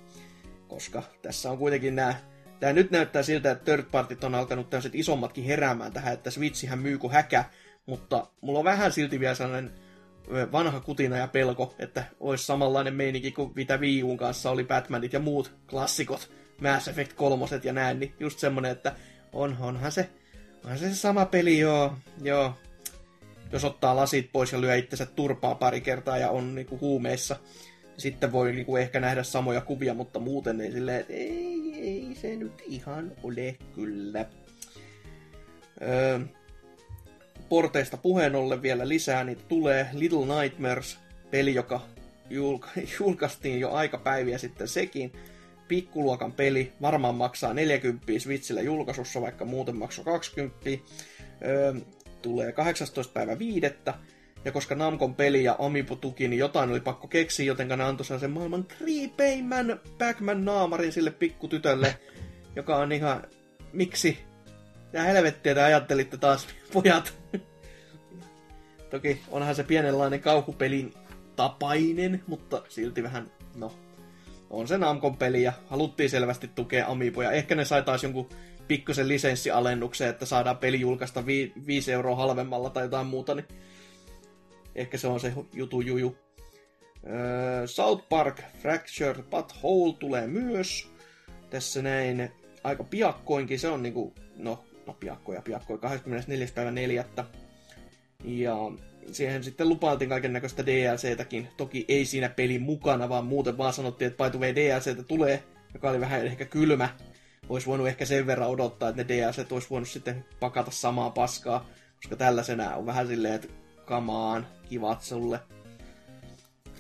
Koska 0.69 1.03
tässä 1.23 1.51
on 1.51 1.59
kuitenkin 1.59 1.97
nämä... 1.97 2.15
Tämä 2.61 2.73
nyt 2.73 2.91
näyttää 2.91 3.23
siltä, 3.23 3.51
että 3.51 3.65
third 3.65 3.85
partit 3.91 4.25
on 4.25 4.35
alkanut 4.35 4.71
tämmöiset 4.71 4.95
isommatkin 4.95 5.45
heräämään 5.45 5.93
tähän, 5.93 6.15
että 6.15 6.31
Switchihän 6.31 6.79
myy 6.79 6.99
kuin 6.99 7.13
häkä, 7.13 7.45
mutta 7.87 8.27
mulla 8.41 8.59
on 8.59 8.65
vähän 8.65 8.93
silti 8.93 9.21
vielä 9.21 9.35
sellainen 9.35 9.73
vanha 10.53 10.81
kutina 10.81 11.17
ja 11.17 11.29
pelko, 11.29 11.75
että 11.79 12.05
olisi 12.21 12.47
samanlainen 12.47 12.95
meininki 12.95 13.33
kuin 13.33 13.53
mitä 13.55 13.77
Wii 13.77 14.03
Uun 14.03 14.17
kanssa 14.17 14.51
oli 14.51 14.65
Batmanit 14.65 15.13
ja 15.13 15.21
muut 15.21 15.53
klassikot, 15.71 16.31
Mass 16.61 16.89
Effect 16.89 17.13
3 17.13 17.47
ja 17.65 17.73
näin, 17.73 18.01
niin 18.01 18.15
just 18.21 18.39
semmonen, 18.39 18.71
että 18.71 18.95
on, 19.33 19.57
onhan 19.61 19.93
se, 19.93 20.09
onhan 20.65 20.79
se, 20.79 20.89
se 20.89 20.95
sama 20.95 21.27
peli, 21.27 21.59
joo, 21.59 21.97
joo. 22.23 22.55
Jos 23.53 23.65
ottaa 23.65 23.97
lasit 23.97 24.31
pois 24.33 24.53
ja 24.53 24.61
lyö 24.61 24.77
itsensä 24.77 25.07
turpaa 25.07 25.55
pari 25.55 25.81
kertaa 25.81 26.19
ja 26.19 26.31
on 26.31 26.55
niinku 26.55 26.79
huumeissa, 26.81 27.37
Sitten 27.97 28.33
voi 28.33 28.53
niinku 28.53 28.77
ehkä 28.77 29.01
nähdä 29.01 29.23
samoja 29.23 29.61
kuvia, 29.61 29.95
mutta 29.95 30.19
muuten 30.19 30.61
ei 30.61 30.73
silleen, 30.73 31.01
että 31.01 31.13
ei, 31.13 31.75
ei 31.75 32.15
se 32.15 32.37
nyt 32.37 32.63
ihan 32.67 33.13
ole 33.23 33.57
kyllä. 33.75 34.27
Öö, 35.83 36.21
porteista 37.51 37.97
puheen 37.97 38.35
ollen 38.35 38.63
vielä 38.63 38.89
lisää, 38.89 39.25
niin 39.25 39.39
tulee 39.49 39.89
Little 39.93 40.41
Nightmares, 40.41 40.99
peli, 41.31 41.55
joka 41.55 41.81
julka- 42.31 42.81
julkaistiin 43.01 43.61
jo 43.61 43.71
aika 43.71 43.99
päiviä 43.99 44.39
sitten 44.39 44.69
sekin. 44.69 45.13
Pikkuluokan 45.69 46.33
peli, 46.33 46.73
varmaan 46.83 47.15
maksaa 47.15 47.55
40 47.55 48.07
Switchillä 48.19 48.63
julkaisussa, 48.63 49.21
vaikka 49.21 49.45
muuten 49.45 49.77
maksaa 49.77 50.05
20. 50.05 50.71
Öö, 51.45 51.75
tulee 52.23 52.53
18. 52.53 53.13
päivä 53.13 53.39
viidettä. 53.39 53.95
Ja 54.45 54.53
koska 54.53 54.75
Namcon 54.75 55.15
peli 55.15 55.45
ja 55.45 55.57
Amiibo 55.59 55.97
tuki, 55.97 56.29
niin 56.29 56.39
jotain 56.39 56.71
oli 56.71 56.81
pakko 56.81 57.09
keksiä, 57.09 57.47
joten 57.47 57.69
ne 57.69 57.85
antoi 57.85 58.07
sen 58.07 58.31
maailman 58.31 58.65
creepeimmän 58.65 59.81
Pac-Man 59.99 60.45
naamarin 60.45 60.93
sille 60.93 61.11
pikkutytölle, 61.11 61.97
joka 62.57 62.77
on 62.77 62.93
ihan... 62.93 63.23
Miksi? 63.73 64.19
Ja 64.93 65.03
helvettiä 65.03 65.55
te 65.55 65.63
ajattelitte 65.63 66.17
taas, 66.17 66.47
pojat. 66.73 67.19
Toki 68.91 69.21
onhan 69.31 69.55
se 69.55 69.65
pienenlainen 69.65 70.21
kauhupelin 70.21 70.95
tapainen, 71.37 72.23
mutta 72.27 72.63
silti 72.69 73.03
vähän, 73.03 73.33
no, 73.55 73.73
on 74.51 74.69
se 74.69 74.79
Namcon 74.79 75.17
peli 75.17 75.43
ja 75.43 75.53
haluttiin 75.67 76.11
selvästi 76.11 76.49
tukea 76.49 76.87
Amiiboja. 76.87 77.33
Ehkä 77.33 77.55
ne 77.55 77.65
sai 77.65 77.83
taas 77.83 78.03
jonkun 78.03 78.29
pikkusen 78.69 79.09
lisenssialennuksen, 79.09 80.09
että 80.09 80.27
saadaan 80.27 80.57
peli 80.57 80.81
julkaista 80.81 81.27
5 81.27 81.93
euroa 81.93 82.17
halvemmalla 82.17 82.71
tai 82.71 82.85
jotain 82.85 83.07
muuta, 83.07 83.35
niin 83.35 83.47
ehkä 84.75 84.99
se 84.99 85.07
on 85.07 85.21
se 85.21 85.33
jutu 85.53 85.81
juju. 85.81 86.17
Öö, 87.07 87.67
South 87.67 88.09
Park 88.09 88.41
Fractured 88.59 89.23
But 89.23 89.55
Whole 89.63 89.95
tulee 89.99 90.27
myös. 90.27 90.89
Tässä 91.51 91.83
näin 91.83 92.33
aika 92.65 92.85
piakkoinkin, 92.85 93.59
se 93.59 93.69
on 93.69 93.83
niinku, 93.83 94.15
no, 94.37 94.65
no 94.91 94.97
piakko 95.01 95.33
ja 95.33 95.43
piakko, 95.43 95.79
24. 95.79 96.49
päivä 96.55 96.71
4. 96.71 97.05
Ja 98.25 98.57
siihen 99.13 99.45
sitten 99.45 99.69
lupailtiin 99.69 100.09
kaiken 100.09 100.33
näköistä 100.33 100.67
DLCtäkin. 100.67 101.49
Toki 101.57 101.85
ei 101.89 102.05
siinä 102.05 102.29
pelin 102.29 102.63
mukana, 102.63 103.09
vaan 103.09 103.25
muuten 103.25 103.59
vaan 103.59 103.73
sanottiin, 103.73 104.11
että 104.11 104.39
way 104.39 104.55
DLCtä 104.55 105.03
tulee, 105.03 105.43
joka 105.75 105.91
oli 105.91 106.01
vähän 106.01 106.27
ehkä 106.27 106.45
kylmä. 106.45 106.89
Olisi 107.49 107.67
voinut 107.67 107.89
ehkä 107.89 108.05
sen 108.05 108.27
verran 108.27 108.49
odottaa, 108.49 108.89
että 108.89 109.03
ne 109.03 109.09
DLC 109.09 109.53
olisi 109.53 109.71
voinut 109.71 109.89
sitten 109.89 110.25
pakata 110.41 110.71
samaa 110.71 111.11
paskaa, 111.11 111.69
koska 111.97 112.17
tällaisena 112.17 112.77
on 112.77 112.87
vähän 112.87 113.07
silleen, 113.07 113.35
että 113.35 113.49
kamaan, 113.85 114.47
kivat 114.69 115.03
sulle. 115.03 115.41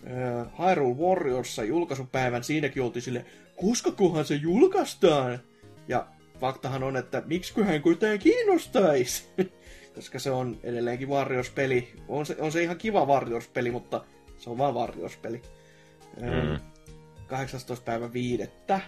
Uh, 0.02 0.66
Hyrule 0.68 0.96
Warriorsa 0.96 1.64
julkaisupäivän 1.64 2.44
siinäkin 2.44 2.82
oltiin 2.82 3.02
sille, 3.02 3.24
koskakohan 3.56 4.24
se 4.24 4.34
julkaistaan? 4.34 5.38
Ja 5.88 6.06
faktahan 6.40 6.82
on, 6.82 6.96
että 6.96 7.22
miksiköhän 7.26 7.82
kuitenkin 7.82 8.32
kiinnostaisi? 8.32 9.24
koska 9.94 10.18
se 10.18 10.30
on 10.30 10.58
edelleenkin 10.62 11.08
Warriors-peli. 11.08 11.92
On 12.08 12.26
se, 12.26 12.36
on 12.38 12.52
se 12.52 12.62
ihan 12.62 12.78
kiva 12.78 13.06
Warriors-peli, 13.06 13.70
mutta 13.70 14.04
se 14.38 14.50
on 14.50 14.58
vaan 14.58 14.74
Warriors-peli. 14.74 15.42
Mm. 16.20 16.60
18. 17.26 17.84
päivä 17.84 18.12
viidettä. 18.12 18.80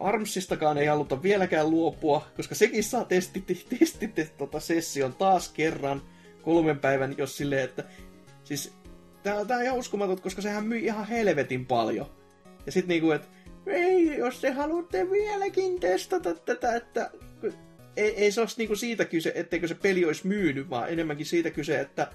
Armsistakaan 0.00 0.78
ei 0.78 0.86
haluta 0.86 1.22
vieläkään 1.22 1.70
luopua, 1.70 2.26
koska 2.36 2.54
sekin 2.54 2.84
saa 2.84 3.04
testit, 3.04 3.66
testit 3.78 4.36
tota 4.38 4.60
session 4.60 5.14
taas 5.14 5.48
kerran 5.48 6.02
kolmen 6.42 6.78
päivän, 6.78 7.14
jos 7.18 7.36
silleen, 7.36 7.64
että 7.64 7.84
siis 8.44 8.72
tää, 9.22 9.44
tää 9.44 9.56
on 9.56 9.64
ihan 9.64 9.78
uskomaton, 9.78 10.20
koska 10.20 10.42
sehän 10.42 10.66
myy 10.66 10.78
ihan 10.78 11.06
helvetin 11.06 11.66
paljon. 11.66 12.06
Ja 12.66 12.72
sit 12.72 12.86
niinku, 12.86 13.10
että 13.10 13.28
ei, 13.66 14.18
jos 14.18 14.40
te 14.40 14.50
haluatte 14.50 15.10
vieläkin 15.10 15.80
testata 15.80 16.34
tätä, 16.34 16.76
että 16.76 17.10
ei, 17.96 18.14
ei 18.16 18.32
se 18.32 18.40
olisi 18.40 18.58
niinku 18.58 18.76
siitä 18.76 19.04
kyse, 19.04 19.32
etteikö 19.34 19.68
se 19.68 19.74
peli 19.74 20.04
olisi 20.04 20.26
myynyt, 20.26 20.70
vaan 20.70 20.90
enemmänkin 20.90 21.26
siitä 21.26 21.50
kyse, 21.50 21.80
että 21.80 22.10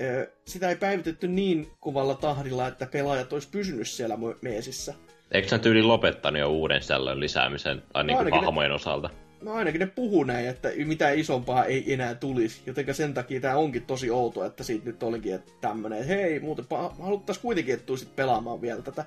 ö, 0.00 0.30
sitä 0.44 0.68
ei 0.68 0.76
päivitetty 0.76 1.28
niin 1.28 1.68
kuvalla 1.80 2.14
tahdilla, 2.14 2.68
että 2.68 2.86
pelaajat 2.86 3.32
olisi 3.32 3.48
pysynyt 3.50 3.88
siellä 3.88 4.18
meesissä. 4.42 4.94
Eikö 5.32 5.48
sen 5.48 5.60
tyyli 5.60 5.82
lopettanut 5.82 6.40
jo 6.40 6.50
uuden 6.50 6.82
sisällön 6.82 7.20
lisäämisen, 7.20 7.82
tai 7.92 8.04
niin 8.04 8.18
kuin 8.18 8.32
hahmojen 8.32 8.72
osalta? 8.72 9.10
No 9.42 9.52
ainakin 9.52 9.78
ne 9.78 9.86
puhuu 9.86 10.24
näin, 10.24 10.48
että 10.48 10.68
mitään 10.84 11.18
isompaa 11.18 11.64
ei 11.64 11.92
enää 11.92 12.14
tulisi. 12.14 12.62
Jotenka 12.66 12.92
sen 12.92 13.14
takia 13.14 13.40
tämä 13.40 13.56
onkin 13.56 13.82
tosi 13.82 14.10
outo, 14.10 14.44
että 14.44 14.64
siitä 14.64 14.86
nyt 14.86 15.02
olikin 15.02 15.34
että 15.34 15.68
hei, 16.08 16.40
muuten 16.40 16.64
haluttaisiin 17.00 17.42
kuitenkin, 17.42 17.74
että 17.74 17.86
tulisit 17.86 18.16
pelaamaan 18.16 18.60
vielä 18.60 18.82
tätä. 18.82 19.04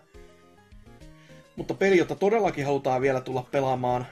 Mutta 1.60 1.74
peli, 1.74 1.98
jota 1.98 2.15
todellakin 2.15 2.65
halutaan 2.65 3.02
vielä 3.02 3.22
tulla 3.22 3.48
pelaamaan, 3.52 4.06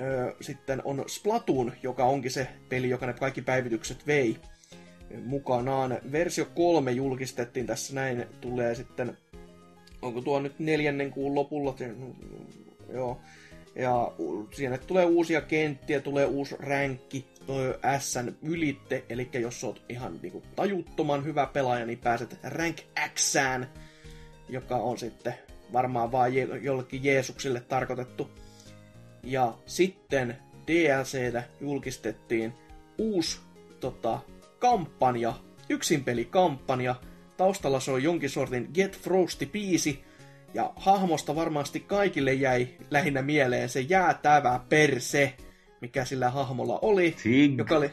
öö, 0.00 0.32
sitten 0.40 0.82
on 0.84 1.04
Splatoon, 1.06 1.72
joka 1.82 2.04
onkin 2.04 2.30
se 2.30 2.48
peli, 2.68 2.90
joka 2.90 3.06
ne 3.06 3.12
kaikki 3.12 3.42
päivitykset 3.42 4.06
vei 4.06 4.36
mukanaan. 5.24 5.98
Versio 6.12 6.44
3 6.44 6.92
julkistettiin 6.92 7.66
tässä 7.66 7.94
näin, 7.94 8.26
tulee 8.40 8.74
sitten, 8.74 9.18
onko 10.02 10.20
tuo 10.20 10.40
nyt 10.40 10.58
neljännen 10.58 11.10
kuun 11.10 11.34
lopulla, 11.34 11.74
joo, 12.92 13.20
ja 13.74 14.12
siinä 14.56 14.78
tulee 14.78 15.04
uusia 15.04 15.40
kenttiä, 15.40 16.00
tulee 16.00 16.26
uusi 16.26 16.56
ränkki, 16.58 17.26
toi 17.46 17.74
S 17.98 18.14
ylitte, 18.42 19.04
eli 19.08 19.30
jos 19.32 19.64
oot 19.64 19.82
ihan 19.88 20.18
niinku 20.22 20.42
tajuttoman 20.56 21.24
hyvä 21.24 21.46
pelaaja, 21.46 21.86
niin 21.86 21.98
pääset 21.98 22.38
rank 22.42 22.76
Xään, 23.14 23.70
joka 24.48 24.76
on 24.76 24.98
sitten 24.98 25.34
varmaan 25.72 26.12
vaan 26.12 26.34
je- 26.34 26.58
jollekin 26.62 27.04
Jeesukselle 27.04 27.60
tarkoitettu 27.60 28.30
ja 29.22 29.54
sitten 29.66 30.36
DLCtä 30.66 31.42
julkistettiin 31.60 32.52
uusi 32.98 33.40
tota, 33.80 34.18
kampanja, 34.58 35.34
yksinpelikampanja. 35.68 36.94
Taustalla 37.36 37.80
se 37.80 37.90
on 37.90 38.02
jonkin 38.02 38.30
sortin 38.30 38.70
Get 38.74 38.98
Frosty 38.98 39.46
biisi, 39.46 40.04
ja 40.54 40.72
hahmosta 40.76 41.36
varmasti 41.36 41.80
kaikille 41.80 42.32
jäi 42.32 42.68
lähinnä 42.90 43.22
mieleen 43.22 43.68
se 43.68 43.80
jäätävä 43.80 44.60
perse, 44.68 45.34
mikä 45.80 46.04
sillä 46.04 46.30
hahmolla 46.30 46.78
oli, 46.82 47.16
joka 47.56 47.76
oli, 47.76 47.90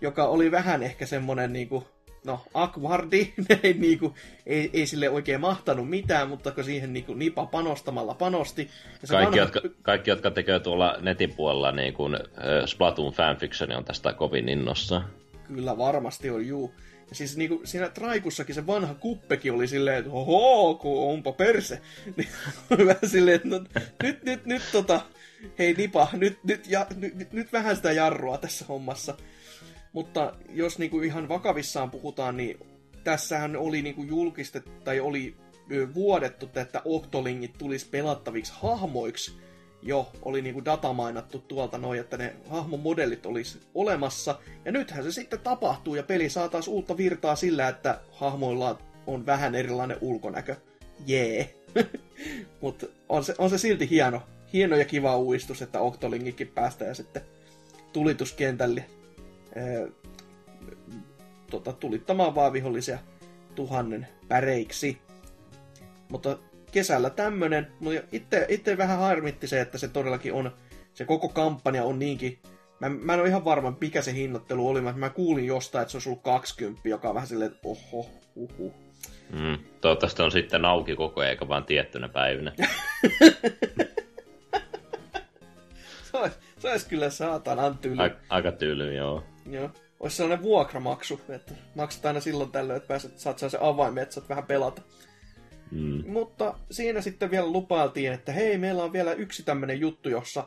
joka 0.00 0.24
oli 0.24 0.50
vähän 0.50 0.82
ehkä 0.82 1.06
semmonen 1.06 1.52
niinku 1.52 1.86
no, 2.24 2.40
Akvardi 2.54 3.32
ei, 3.62 3.74
niinku, 3.74 4.14
ei, 4.46 4.70
ei 4.72 4.86
sille 4.86 5.10
oikein 5.10 5.40
mahtanut 5.40 5.90
mitään, 5.90 6.28
mutta 6.28 6.50
kun 6.50 6.64
siihen 6.64 6.92
niinku, 6.92 7.14
nipa 7.14 7.46
panostamalla 7.46 8.14
panosti. 8.14 8.70
Ja 9.02 9.08
kaikki, 9.08 9.24
vanha... 9.24 9.36
jotka, 9.36 9.60
kaikki, 9.82 10.10
jotka 10.10 10.30
tekee 10.30 10.60
tuolla 10.60 10.96
netin 11.00 11.34
puolella 11.34 11.72
niin 11.72 11.94
kuin, 11.94 12.16
Splatoon 12.66 13.12
fanfiction, 13.12 13.72
on 13.76 13.84
tästä 13.84 14.12
kovin 14.12 14.48
innossa. 14.48 15.02
Kyllä 15.48 15.78
varmasti 15.78 16.30
on, 16.30 16.46
juu. 16.46 16.74
Ja 17.08 17.14
siis 17.16 17.36
niinku, 17.36 17.60
siinä 17.64 17.88
Traikussakin 17.88 18.54
se 18.54 18.66
vanha 18.66 18.94
kuppekin 18.94 19.52
oli 19.52 19.68
silleen, 19.68 19.98
että 19.98 20.10
oho, 20.10 20.74
kun 20.74 21.12
onpa 21.12 21.32
perse. 21.32 21.80
Niin 22.16 22.28
vähän 22.86 22.96
silleen, 23.06 23.36
että 23.36 23.48
no, 23.48 23.64
nyt, 24.02 24.22
nyt, 24.22 24.46
nyt 24.46 24.62
tota, 24.72 25.00
hei 25.58 25.74
Nipa, 25.74 26.08
nyt, 26.12 26.38
nyt, 26.44 26.66
ja, 26.66 26.86
nyt, 26.96 27.32
nyt 27.32 27.52
vähän 27.52 27.76
sitä 27.76 27.92
jarrua 27.92 28.38
tässä 28.38 28.64
hommassa. 28.68 29.16
Mutta 29.94 30.34
jos 30.48 30.78
niinku 30.78 31.00
ihan 31.00 31.28
vakavissaan 31.28 31.90
puhutaan, 31.90 32.36
niin 32.36 32.58
tässähän 33.04 33.56
oli 33.56 33.82
niinku 33.82 34.02
julkistettu, 34.02 34.70
tai 34.84 35.00
oli 35.00 35.36
vuodettu, 35.94 36.48
että 36.54 36.82
Octolingit 36.84 37.58
tulisi 37.58 37.88
pelattaviksi 37.90 38.52
hahmoiksi. 38.56 39.32
Jo 39.82 40.10
oli 40.22 40.42
niinku 40.42 40.64
datamainattu 40.64 41.38
tuolta 41.38 41.78
noin, 41.78 42.00
että 42.00 42.16
ne 42.16 42.36
hahmomodellit 42.50 43.26
olisi 43.26 43.60
olemassa. 43.74 44.38
Ja 44.64 44.72
nythän 44.72 45.04
se 45.04 45.12
sitten 45.12 45.40
tapahtuu, 45.40 45.94
ja 45.94 46.02
peli 46.02 46.28
saa 46.30 46.48
taas 46.48 46.68
uutta 46.68 46.96
virtaa 46.96 47.36
sillä, 47.36 47.68
että 47.68 48.00
hahmoilla 48.12 48.78
on 49.06 49.26
vähän 49.26 49.54
erilainen 49.54 49.98
ulkonäkö. 50.00 50.56
Jee. 51.06 51.54
Yeah. 51.76 51.88
Mutta 52.60 52.86
on 53.08 53.24
se, 53.24 53.34
on 53.38 53.50
se 53.50 53.58
silti 53.58 53.90
hieno, 53.90 54.22
hieno 54.52 54.76
ja 54.76 54.84
kiva 54.84 55.16
uudistus, 55.16 55.62
että 55.62 55.80
Octolingikin 55.80 56.48
päästään 56.48 56.94
sitten 56.94 57.22
tulituskentälle 57.92 58.84
tota, 61.50 61.72
tulittamaan 61.72 62.34
vaan 62.34 62.52
vihollisia 62.52 62.98
tuhannen 63.54 64.06
päreiksi. 64.28 64.98
Mutta 66.08 66.38
kesällä 66.72 67.10
tämmönen, 67.10 67.66
mutta 67.80 68.00
itse, 68.12 68.46
itse 68.48 68.78
vähän 68.78 68.98
harmitti 68.98 69.46
se, 69.46 69.60
että 69.60 69.78
se 69.78 69.88
todellakin 69.88 70.32
on, 70.32 70.50
se 70.94 71.04
koko 71.04 71.28
kampanja 71.28 71.84
on 71.84 71.98
niinkin, 71.98 72.38
mä, 72.80 72.88
mä 72.88 73.14
en 73.14 73.20
ole 73.20 73.28
ihan 73.28 73.44
varma, 73.44 73.76
mikä 73.80 74.02
se 74.02 74.14
hinnoittelu 74.14 74.68
oli, 74.68 74.80
mä, 74.80 74.92
mä 74.92 75.10
kuulin 75.10 75.46
jostain, 75.46 75.82
että 75.82 75.92
se 75.92 75.96
olisi 75.96 76.08
ollut 76.08 76.22
20, 76.22 76.88
joka 76.88 77.08
on 77.08 77.14
vähän 77.14 77.28
silleen, 77.28 77.50
että 77.50 77.68
oho, 77.68 78.10
uhu. 78.34 78.74
Mm, 79.32 79.58
toivottavasti 79.80 80.22
on 80.22 80.30
sitten 80.30 80.64
auki 80.64 80.96
koko 80.96 81.20
ajan, 81.20 81.30
eikä 81.30 81.48
vaan 81.48 81.64
tiettynä 81.64 82.08
päivinä. 82.08 82.52
se, 86.02 86.18
olisi, 86.18 86.36
se 86.58 86.70
olisi 86.70 86.88
kyllä 86.88 87.10
saatanan 87.10 87.78
tyly. 87.78 88.02
Aika, 88.02 88.16
aika 88.28 88.52
tyly, 88.52 88.94
joo. 88.94 89.24
Joo. 89.46 89.70
Olisi 90.00 90.16
sellainen 90.16 90.42
vuokramaksu, 90.42 91.20
että 91.28 91.54
maksat 91.74 92.06
aina 92.06 92.20
silloin 92.20 92.52
tällöin, 92.52 92.76
että 92.76 92.88
pääset, 92.88 93.18
saat 93.18 93.38
se 93.38 93.58
avaimet, 93.60 94.12
saat 94.12 94.28
vähän 94.28 94.44
pelata. 94.44 94.82
Mm. 95.70 96.02
Mutta 96.06 96.54
siinä 96.70 97.00
sitten 97.00 97.30
vielä 97.30 97.46
lupailtiin, 97.46 98.12
että 98.12 98.32
hei, 98.32 98.58
meillä 98.58 98.84
on 98.84 98.92
vielä 98.92 99.12
yksi 99.12 99.42
tämmöinen 99.42 99.80
juttu, 99.80 100.08
jossa 100.08 100.44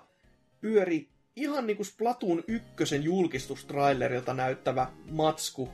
pyöri 0.62 1.08
ihan 1.36 1.68
niin 1.68 1.78
kuin 1.78 1.88
Splatoon 1.88 2.44
ykkösen 2.48 3.04
julkistustrailerilta 3.04 4.34
näyttävä 4.34 4.88
matsku, 5.12 5.70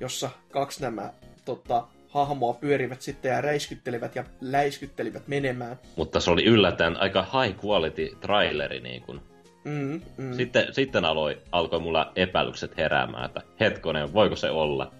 jossa 0.00 0.30
kaksi 0.50 0.82
nämä 0.82 1.12
tota, 1.44 1.86
hahmoa 2.08 2.52
pyörivät 2.52 3.02
sitten 3.02 3.30
ja 3.30 3.40
räiskyttelivät 3.40 4.16
ja 4.16 4.24
läiskyttelivät 4.40 5.28
menemään. 5.28 5.78
Mutta 5.96 6.20
se 6.20 6.30
oli 6.30 6.44
yllättäen 6.44 6.96
aika 6.96 7.22
high 7.22 7.64
quality 7.64 8.16
traileri 8.20 8.80
niin 8.80 9.02
kuin. 9.02 9.20
Mm, 9.66 10.00
mm. 10.16 10.34
Sitten, 10.36 10.74
sitten 10.74 11.04
aloi, 11.04 11.42
alkoi 11.52 11.80
mulla 11.80 12.12
epäilykset 12.16 12.76
heräämään, 12.76 13.24
että 13.24 13.42
hetkonen, 13.60 14.12
voiko 14.12 14.36
se 14.36 14.50
olla? 14.50 14.92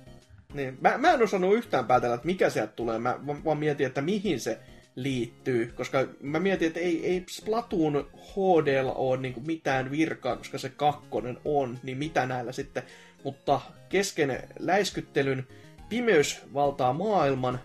Niin. 0.54 0.78
Mä, 0.80 0.98
mä 0.98 1.12
en 1.12 1.22
osannut 1.22 1.54
yhtään 1.54 1.86
päätellä, 1.86 2.14
että 2.14 2.26
mikä 2.26 2.50
sieltä 2.50 2.72
tulee. 2.72 2.98
Mä 2.98 3.18
vaan 3.44 3.58
mietin, 3.58 3.86
että 3.86 4.02
mihin 4.02 4.40
se 4.40 4.58
liittyy. 4.96 5.72
Koska 5.76 6.06
mä 6.20 6.40
mietin, 6.40 6.68
että 6.68 6.80
ei, 6.80 7.06
ei 7.06 7.24
Splatoon 7.30 8.08
HD 8.14 8.84
ole 8.94 9.16
niin 9.16 9.34
mitään 9.46 9.90
virkaa, 9.90 10.36
koska 10.36 10.58
se 10.58 10.68
kakkonen 10.68 11.38
on, 11.44 11.78
niin 11.82 11.98
mitä 11.98 12.26
näillä 12.26 12.52
sitten. 12.52 12.82
Mutta 13.24 13.60
kesken 13.88 14.42
läiskyttelyn 14.58 15.46
pimeys 15.88 16.40
valtaa 16.54 16.92
maailman 16.92 17.60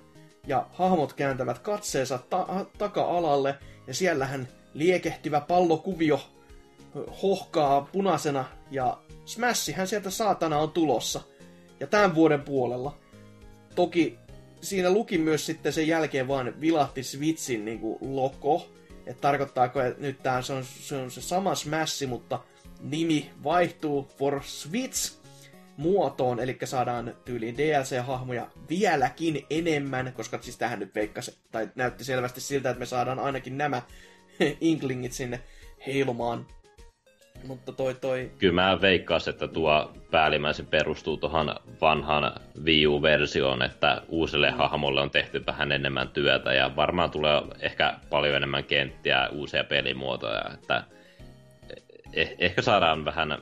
ja 0.47 0.67
hahmot 0.73 1.13
kääntävät 1.13 1.59
katseensa 1.59 2.19
ta- 2.29 2.65
taka-alalle 2.77 3.55
ja 3.87 3.93
siellähän 3.93 4.47
liekehtivä 4.73 5.41
pallokuvio 5.41 6.19
hohkaa 7.23 7.81
punaisena 7.81 8.45
ja 8.71 8.97
Smashihän 9.25 9.87
sieltä 9.87 10.09
saatana 10.09 10.57
on 10.57 10.71
tulossa. 10.71 11.21
Ja 11.79 11.87
tämän 11.87 12.15
vuoden 12.15 12.41
puolella. 12.41 12.97
Toki 13.75 14.17
siinä 14.61 14.91
luki 14.91 15.17
myös 15.17 15.45
sitten 15.45 15.73
sen 15.73 15.87
jälkeen 15.87 16.27
vaan 16.27 16.61
vilahti 16.61 17.03
Switchin 17.03 17.65
niin 17.65 17.79
kuin 17.79 17.97
logo. 18.01 18.69
Että 19.05 19.21
tarkoittaako, 19.21 19.81
että 19.81 20.01
nyt 20.01 20.23
tämä 20.23 20.35
on, 20.35 20.63
se 20.63 20.95
on 20.95 21.11
se 21.11 21.21
sama 21.21 21.55
Smash, 21.55 22.07
mutta 22.07 22.39
nimi 22.81 23.31
vaihtuu 23.43 24.07
for 24.17 24.41
Switch 24.43 25.21
muotoon, 25.77 26.39
eli 26.39 26.57
saadaan 26.63 27.15
tyyliin 27.25 27.57
DLC-hahmoja 27.57 28.47
vieläkin 28.69 29.45
enemmän, 29.49 30.13
koska 30.15 30.39
siis 30.41 30.57
tähän 30.57 30.79
nyt 30.79 30.95
veikkasi, 30.95 31.37
tai 31.51 31.69
näytti 31.75 32.03
selvästi 32.03 32.41
siltä, 32.41 32.69
että 32.69 32.79
me 32.79 32.85
saadaan 32.85 33.19
ainakin 33.19 33.57
nämä 33.57 33.81
inklingit 34.61 35.13
sinne 35.13 35.43
heilumaan 35.87 36.47
mutta 37.47 37.71
toi 37.71 37.93
toi... 37.93 38.31
Kyllä 38.39 38.53
mä 38.53 38.81
veikkaan, 38.81 39.21
että 39.29 39.47
tuo 39.47 39.91
päällimmäisen 40.11 40.65
perustuu 40.65 41.17
tuohon 41.17 41.55
vanhaan 41.81 42.33
Wii 42.63 42.87
U-versioon, 42.87 43.61
että 43.61 44.01
uusille 44.07 44.51
mm. 44.51 44.57
hahmolle 44.57 45.01
on 45.01 45.11
tehty 45.11 45.45
vähän 45.45 45.71
enemmän 45.71 46.09
työtä 46.09 46.53
ja 46.53 46.75
varmaan 46.75 47.11
tulee 47.11 47.41
ehkä 47.59 47.95
paljon 48.09 48.35
enemmän 48.35 48.63
kenttiä, 48.63 49.29
uusia 49.29 49.63
pelimuotoja, 49.63 50.51
että 50.53 50.83
eh- 52.15 52.35
ehkä 52.39 52.61
saadaan 52.61 53.05
vähän, 53.05 53.37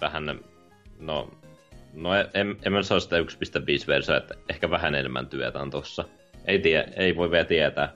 vähän 0.00 0.40
no, 0.98 1.30
no 1.94 2.14
en, 2.14 2.56
en 2.64 2.72
mä 2.72 2.82
sitä 2.82 3.16
1.5-versiota, 3.18 4.16
että 4.16 4.34
ehkä 4.48 4.70
vähän 4.70 4.94
enemmän 4.94 5.26
työtä 5.26 5.58
on 5.58 5.70
tossa. 5.70 6.04
Ei, 6.44 6.58
tie, 6.58 6.84
ei 6.96 7.16
voi 7.16 7.30
vielä 7.30 7.44
tietää. 7.44 7.92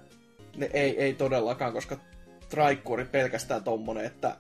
Ne, 0.57 0.70
ei, 0.72 1.03
ei 1.03 1.14
todellakaan, 1.14 1.72
koska 1.72 1.96
Trikuri 2.49 3.05
pelkästään 3.05 3.64
tommonen, 3.64 4.05
että 4.05 4.37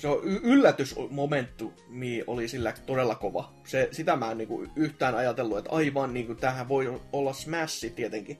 se 0.00 0.08
on 0.08 0.20
y- 0.24 0.40
yllätysmomentumi 0.42 2.24
oli 2.26 2.48
sillä 2.48 2.72
todella 2.86 3.14
kova. 3.14 3.52
Se, 3.66 3.88
sitä 3.92 4.16
mä 4.16 4.30
en 4.30 4.38
niinku 4.38 4.66
yhtään 4.76 5.14
ajatellut, 5.14 5.58
että 5.58 5.70
aivan 5.70 6.14
niinku 6.14 6.34
tähän 6.34 6.68
voi 6.68 7.00
olla 7.12 7.32
Smash 7.32 7.92
tietenkin. 7.94 8.38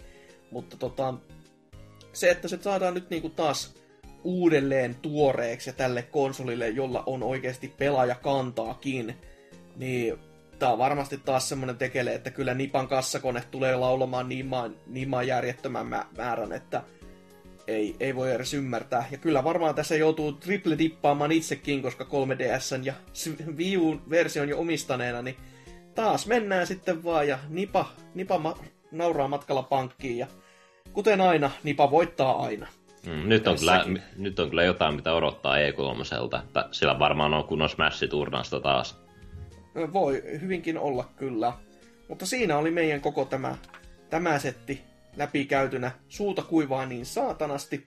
Mutta 0.51 0.77
tota, 0.77 1.15
se, 2.13 2.31
että 2.31 2.49
se 2.49 2.59
saadaan 2.61 2.95
nyt 2.95 3.11
niinku 3.11 3.29
taas 3.29 3.75
uudelleen 4.25 4.95
tuoreeksi 4.95 5.71
ja 5.71 5.75
tälle 5.75 6.03
konsolille, 6.03 6.69
jolla 6.69 7.03
on 7.07 7.23
oikeasti 7.23 7.75
pelaaja 7.79 8.15
kantaakin, 8.15 9.15
niin 9.77 10.19
tää 10.59 10.73
on 10.73 10.79
varmasti 10.79 11.19
taas 11.19 11.49
semmonen 11.49 11.77
tekele, 11.77 12.15
että 12.15 12.31
kyllä 12.31 12.55
Nipan 12.55 12.89
kassakone 12.89 13.43
tulee 13.51 13.77
laulamaan 13.77 14.29
niin 14.29 14.47
maan, 14.47 14.77
niin 14.87 15.09
maan 15.09 15.27
järjettömän 15.27 15.87
määrän, 16.17 16.53
että 16.53 16.83
ei, 17.71 17.97
ei 18.01 18.15
voi 18.15 18.33
edes 18.33 18.55
ymmärtää. 18.55 19.05
Ja 19.11 19.19
kyllä 19.19 19.45
varmaan 19.45 19.75
tässä 19.75 19.97
joutuu 19.97 20.33
triple 20.33 20.79
dippaamaan 20.79 21.33
itsekin, 21.33 21.83
koska 21.83 22.05
3DSn 22.05 22.85
ja 22.85 22.95
Wii 23.57 23.77
U-version 23.77 24.49
jo 24.49 24.59
omistaneena, 24.59 25.23
niin 25.23 25.37
taas 25.95 26.27
mennään 26.27 26.67
sitten 26.67 27.05
vaan 27.05 27.29
ja 27.29 27.39
Nipa, 27.49 27.89
Nipa 28.15 28.39
ma- 28.39 28.59
nauraa 28.93 29.29
matkalla 29.29 29.63
pankkiin 29.63 30.19
ja 30.19 30.27
kuten 30.93 31.21
aina, 31.21 31.51
Nipa 31.63 31.91
voittaa 31.91 32.43
aina. 32.43 32.67
Mm, 33.07 33.29
nyt, 33.29 33.47
on 33.47 33.59
kyllä, 33.59 33.85
nyt 34.17 34.39
on 34.39 34.49
kyllä 34.49 34.65
jotain, 34.65 34.95
mitä 34.95 35.13
odottaa 35.13 35.57
E3, 35.57 36.45
että 36.45 36.69
sillä 36.71 36.99
varmaan 36.99 37.35
on 37.35 37.45
kunnon 37.45 37.69
Smash-turnasta 37.69 38.61
taas. 38.61 39.01
Voi 39.93 40.23
hyvinkin 40.41 40.79
olla 40.79 41.05
kyllä. 41.17 41.53
Mutta 42.09 42.27
siinä 42.27 42.59
oli 42.59 42.71
meidän 42.71 43.01
koko 43.01 43.25
tämä, 43.25 43.57
tämä 44.11 44.39
setti 44.39 44.90
läpikäytynä. 45.17 45.91
Suuta 46.09 46.43
kuivaa 46.43 46.87
niin 46.87 47.07
saatanasti. 47.07 47.85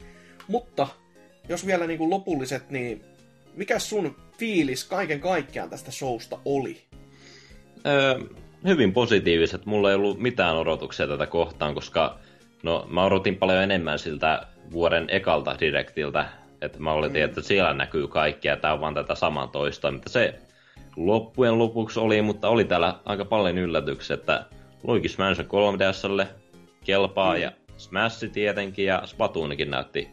Mutta 0.47 0.87
jos 1.49 1.65
vielä 1.65 1.87
niin 1.87 1.97
kuin 1.97 2.09
lopulliset, 2.09 2.69
niin 2.69 3.03
mikä 3.55 3.79
sun 3.79 4.15
fiilis 4.37 4.83
kaiken 4.83 5.19
kaikkiaan 5.19 5.69
tästä 5.69 5.91
showsta 5.91 6.37
oli? 6.45 6.81
Öö, 7.85 8.19
hyvin 8.67 8.93
positiiviset. 8.93 9.65
Mulla 9.65 9.89
ei 9.89 9.95
ollut 9.95 10.19
mitään 10.19 10.55
odotuksia 10.55 11.07
tätä 11.07 11.25
kohtaan, 11.25 11.75
koska 11.75 12.19
no, 12.63 12.87
mä 12.89 13.03
odotin 13.03 13.35
paljon 13.35 13.63
enemmän 13.63 13.99
siltä 13.99 14.47
vuoden 14.71 15.05
ekalta 15.09 15.55
direktiltä. 15.59 16.25
Että 16.61 16.79
mä 16.79 16.91
oletin, 16.91 17.21
mm. 17.21 17.25
että 17.25 17.41
siellä 17.41 17.73
näkyy 17.73 18.07
kaikki 18.07 18.47
ja 18.47 18.57
tää 18.57 18.73
on 18.73 18.81
vaan 18.81 18.93
tätä 18.93 19.15
samaa 19.15 19.47
toista. 19.47 19.91
Mutta 19.91 20.09
se 20.09 20.39
loppujen 20.95 21.59
lopuksi 21.59 21.99
oli, 21.99 22.21
mutta 22.21 22.49
oli 22.49 22.65
täällä 22.65 22.95
aika 23.05 23.25
paljon 23.25 23.57
yllätyksiä, 23.57 24.13
että 24.13 24.45
Luigi's 24.87 25.15
Mansion 25.17 25.47
3DSlle 25.47 26.27
kelpaa 26.83 27.35
mm. 27.35 27.41
ja 27.41 27.51
Smash 27.77 28.31
tietenkin 28.31 28.85
ja 28.85 29.01
Splatoonikin 29.05 29.71
näytti 29.71 30.09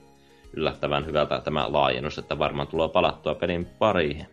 yllättävän 0.53 1.07
hyvältä 1.07 1.41
tämä 1.41 1.73
laajennus, 1.73 2.19
että 2.19 2.39
varmaan 2.39 2.69
tulee 2.69 2.89
palattua 2.89 3.35
pelin 3.35 3.67
pariin. 3.67 4.27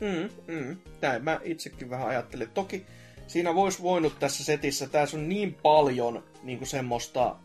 Mm, 0.00 0.54
mm. 0.54 0.76
Näin 1.02 1.24
mä 1.24 1.40
itsekin 1.42 1.90
vähän 1.90 2.08
ajattelin. 2.08 2.50
Toki 2.54 2.86
siinä 3.26 3.54
voisi 3.54 3.82
voinut 3.82 4.18
tässä 4.18 4.44
setissä, 4.44 4.88
tässä 4.88 5.16
on 5.16 5.28
niin 5.28 5.54
paljon 5.54 6.24
niin 6.42 6.58
kuin 6.58 6.68
semmoista 6.68 7.36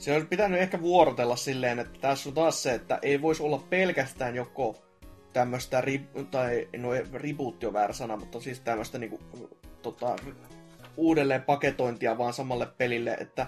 se 0.00 0.12
olisi 0.12 0.26
pitänyt 0.26 0.60
ehkä 0.60 0.80
vuorotella 0.80 1.36
silleen, 1.36 1.78
että 1.78 2.00
tässä 2.00 2.28
on 2.28 2.34
taas 2.34 2.62
se, 2.62 2.74
että 2.74 2.98
ei 3.02 3.22
voisi 3.22 3.42
olla 3.42 3.64
pelkästään 3.70 4.34
joko 4.34 4.82
tämmöistä, 5.32 5.80
ri- 5.80 6.24
tai 6.30 6.68
no 6.76 6.88
reboot 7.12 7.64
on 7.64 7.72
väärä 7.72 7.92
sana, 7.92 8.16
mutta 8.16 8.40
siis 8.40 8.60
tämmöistä 8.60 8.98
niinku, 8.98 9.20
tota, 9.82 10.16
uudelleen 11.00 11.42
paketointia 11.42 12.18
vaan 12.18 12.32
samalle 12.32 12.66
pelille, 12.78 13.16
että 13.20 13.46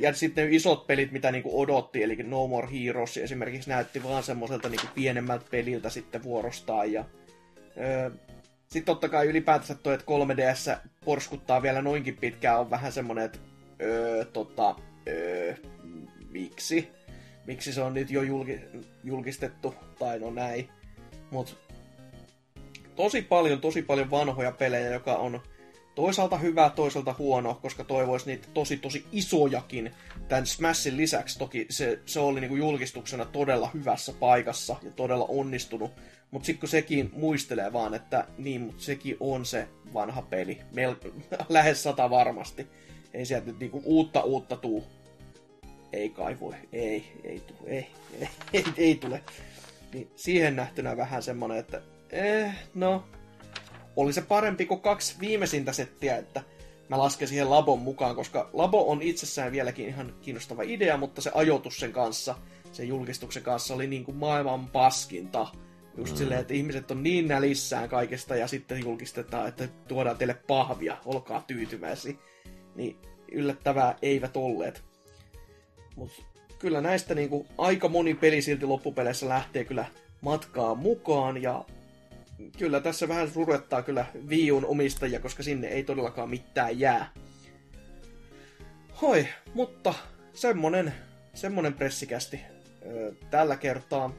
ja 0.00 0.12
sitten 0.12 0.44
ne 0.44 0.56
isot 0.56 0.86
pelit, 0.86 1.12
mitä 1.12 1.30
niinku 1.32 1.60
odotti, 1.60 2.02
eli 2.02 2.16
No 2.16 2.46
More 2.46 2.68
Heroes 2.72 3.16
esimerkiksi 3.16 3.70
näytti 3.70 4.02
vaan 4.02 4.22
semmoiselta 4.22 4.68
niinku 4.68 4.86
pienemmältä 4.94 5.44
peliltä 5.50 5.90
sitten 5.90 6.22
vuorostaan. 6.22 6.92
Ja, 6.92 7.04
sitten 8.68 8.84
totta 8.84 9.08
kai 9.08 9.26
ylipäätänsä 9.26 9.74
toi, 9.74 9.94
että 9.94 10.06
3DS 10.06 10.88
porskuttaa 11.04 11.62
vielä 11.62 11.82
noinkin 11.82 12.16
pitkään, 12.16 12.60
on 12.60 12.70
vähän 12.70 12.92
semmoinen, 12.92 13.24
että 13.24 13.38
öö, 13.82 14.24
tota, 14.24 14.74
öö, 15.08 15.54
miksi? 16.30 16.88
Miksi 17.46 17.72
se 17.72 17.82
on 17.82 17.94
nyt 17.94 18.10
jo 18.10 18.22
julki, 18.22 18.60
julkistettu, 19.04 19.74
tai 19.98 20.18
no 20.18 20.30
näin. 20.30 20.68
Mut 21.30 21.58
tosi 22.96 23.22
paljon, 23.22 23.60
tosi 23.60 23.82
paljon 23.82 24.10
vanhoja 24.10 24.52
pelejä, 24.52 24.88
joka 24.90 25.14
on 25.14 25.40
toisaalta 25.94 26.38
hyvä, 26.38 26.70
toisaalta 26.70 27.14
huono, 27.18 27.58
koska 27.62 27.84
toivoisi 27.84 28.26
niitä 28.26 28.48
tosi 28.54 28.76
tosi 28.76 29.06
isojakin. 29.12 29.90
Tämän 30.28 30.46
Smashin 30.46 30.96
lisäksi 30.96 31.38
toki 31.38 31.66
se, 31.70 32.00
se 32.06 32.20
oli 32.20 32.40
niinku 32.40 32.56
julkistuksena 32.56 33.24
todella 33.24 33.70
hyvässä 33.74 34.12
paikassa 34.20 34.76
ja 34.82 34.90
todella 34.90 35.26
onnistunut. 35.28 35.90
Mutta 36.30 36.46
sitten 36.46 36.60
kun 36.60 36.68
sekin 36.68 37.10
muistelee 37.12 37.72
vaan, 37.72 37.94
että 37.94 38.26
niin, 38.38 38.60
mutta 38.60 38.82
sekin 38.82 39.16
on 39.20 39.46
se 39.46 39.68
vanha 39.94 40.22
peli. 40.22 40.60
Mel- 40.72 41.12
lähes 41.48 41.82
sata 41.82 42.10
varmasti. 42.10 42.66
Ei 43.14 43.26
sieltä 43.26 43.46
nyt 43.46 43.58
niinku 43.58 43.82
uutta 43.84 44.20
uutta 44.22 44.56
tuu. 44.56 44.84
Ei 45.92 46.10
kai 46.10 46.40
voi. 46.40 46.54
Ei, 46.72 47.12
ei 47.24 47.40
tule. 47.40 47.70
Ei, 47.70 47.86
ei, 48.20 48.28
ei, 48.52 48.64
ei 48.76 48.94
tule. 48.94 49.22
Niin 49.92 50.10
siihen 50.16 50.56
nähtynä 50.56 50.96
vähän 50.96 51.22
semmonen, 51.22 51.58
että 51.58 51.82
eh, 52.10 52.54
no, 52.74 53.04
oli 53.96 54.12
se 54.12 54.22
parempi 54.22 54.66
kuin 54.66 54.80
kaksi 54.80 55.16
viimeisintä 55.20 55.72
settiä, 55.72 56.16
että 56.16 56.42
mä 56.88 56.98
lasken 56.98 57.28
siihen 57.28 57.50
Labon 57.50 57.78
mukaan, 57.78 58.16
koska 58.16 58.50
Labo 58.52 58.90
on 58.90 59.02
itsessään 59.02 59.52
vieläkin 59.52 59.88
ihan 59.88 60.14
kiinnostava 60.20 60.62
idea, 60.62 60.96
mutta 60.96 61.20
se 61.20 61.30
ajoitus 61.34 61.80
sen 61.80 61.92
kanssa, 61.92 62.34
sen 62.72 62.88
julkistuksen 62.88 63.42
kanssa 63.42 63.74
oli 63.74 63.86
niin 63.86 64.04
kuin 64.04 64.16
maailman 64.16 64.68
paskinta. 64.68 65.46
Just 65.96 66.12
mm. 66.12 66.18
silleen, 66.18 66.40
että 66.40 66.54
ihmiset 66.54 66.90
on 66.90 67.02
niin 67.02 67.28
nälissään 67.28 67.88
kaikesta 67.88 68.36
ja 68.36 68.46
sitten 68.46 68.80
julkistetaan, 68.80 69.48
että 69.48 69.68
tuodaan 69.88 70.16
teille 70.16 70.34
pahvia, 70.34 70.96
olkaa 71.04 71.44
tyytyväisiä. 71.46 72.14
niin 72.74 72.96
yllättävää 73.32 73.98
eivät 74.02 74.36
olleet. 74.36 74.84
Mutta 75.96 76.22
kyllä 76.58 76.80
näistä 76.80 77.14
niinku 77.14 77.46
aika 77.58 77.88
moni 77.88 78.14
peli 78.14 78.42
silti 78.42 78.66
loppupeleissä 78.66 79.28
lähtee 79.28 79.64
kyllä 79.64 79.84
matkaa 80.20 80.74
mukaan 80.74 81.42
ja 81.42 81.64
kyllä 82.58 82.80
tässä 82.80 83.08
vähän 83.08 83.30
surettaa 83.30 83.82
kyllä 83.82 84.06
Viun 84.28 84.64
omistajia, 84.64 85.20
koska 85.20 85.42
sinne 85.42 85.68
ei 85.68 85.84
todellakaan 85.84 86.30
mitään 86.30 86.80
jää. 86.80 87.12
Hoi, 89.02 89.28
mutta 89.54 89.94
semmonen, 90.32 90.94
semmonen 91.34 91.74
pressikästi 91.74 92.40
öö, 92.86 93.12
tällä 93.30 93.56
kertaa. 93.56 94.14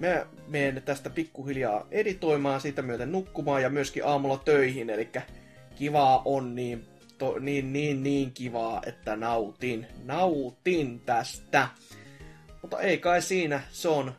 Me 0.00 0.26
menen 0.48 0.82
tästä 0.82 1.10
pikkuhiljaa 1.10 1.86
editoimaan, 1.90 2.60
siitä 2.60 2.82
myöten 2.82 3.12
nukkumaan 3.12 3.62
ja 3.62 3.70
myöskin 3.70 4.06
aamulla 4.06 4.38
töihin, 4.44 4.90
eli 4.90 5.08
kivaa 5.74 6.22
on 6.24 6.54
niin, 6.54 6.84
to, 7.18 7.38
niin, 7.38 7.72
niin, 7.72 8.02
niin 8.02 8.32
kivaa, 8.32 8.82
että 8.86 9.16
nautin, 9.16 9.86
nautin 10.04 11.00
tästä. 11.00 11.68
Mutta 12.62 12.80
ei 12.80 12.98
kai 12.98 13.22
siinä, 13.22 13.62
se 13.70 13.88
on 13.88 14.12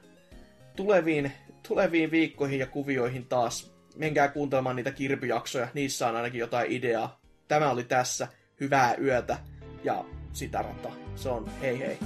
tuleviin, 0.75 1.31
tuleviin 1.69 2.11
viikkoihin 2.11 2.59
ja 2.59 2.67
kuvioihin 2.67 3.25
taas. 3.25 3.73
Menkää 3.95 4.27
kuuntelemaan 4.27 4.75
niitä 4.75 4.91
kirpyjaksoja, 4.91 5.67
niissä 5.73 6.07
on 6.07 6.15
ainakin 6.15 6.39
jotain 6.39 6.71
ideaa. 6.71 7.21
Tämä 7.47 7.71
oli 7.71 7.83
tässä, 7.83 8.27
hyvää 8.59 8.95
yötä 8.95 9.37
ja 9.83 10.05
sitä 10.33 10.61
rataa. 10.61 10.95
Se 11.15 11.29
on 11.29 11.49
hei 11.61 11.79
hei. 11.79 11.97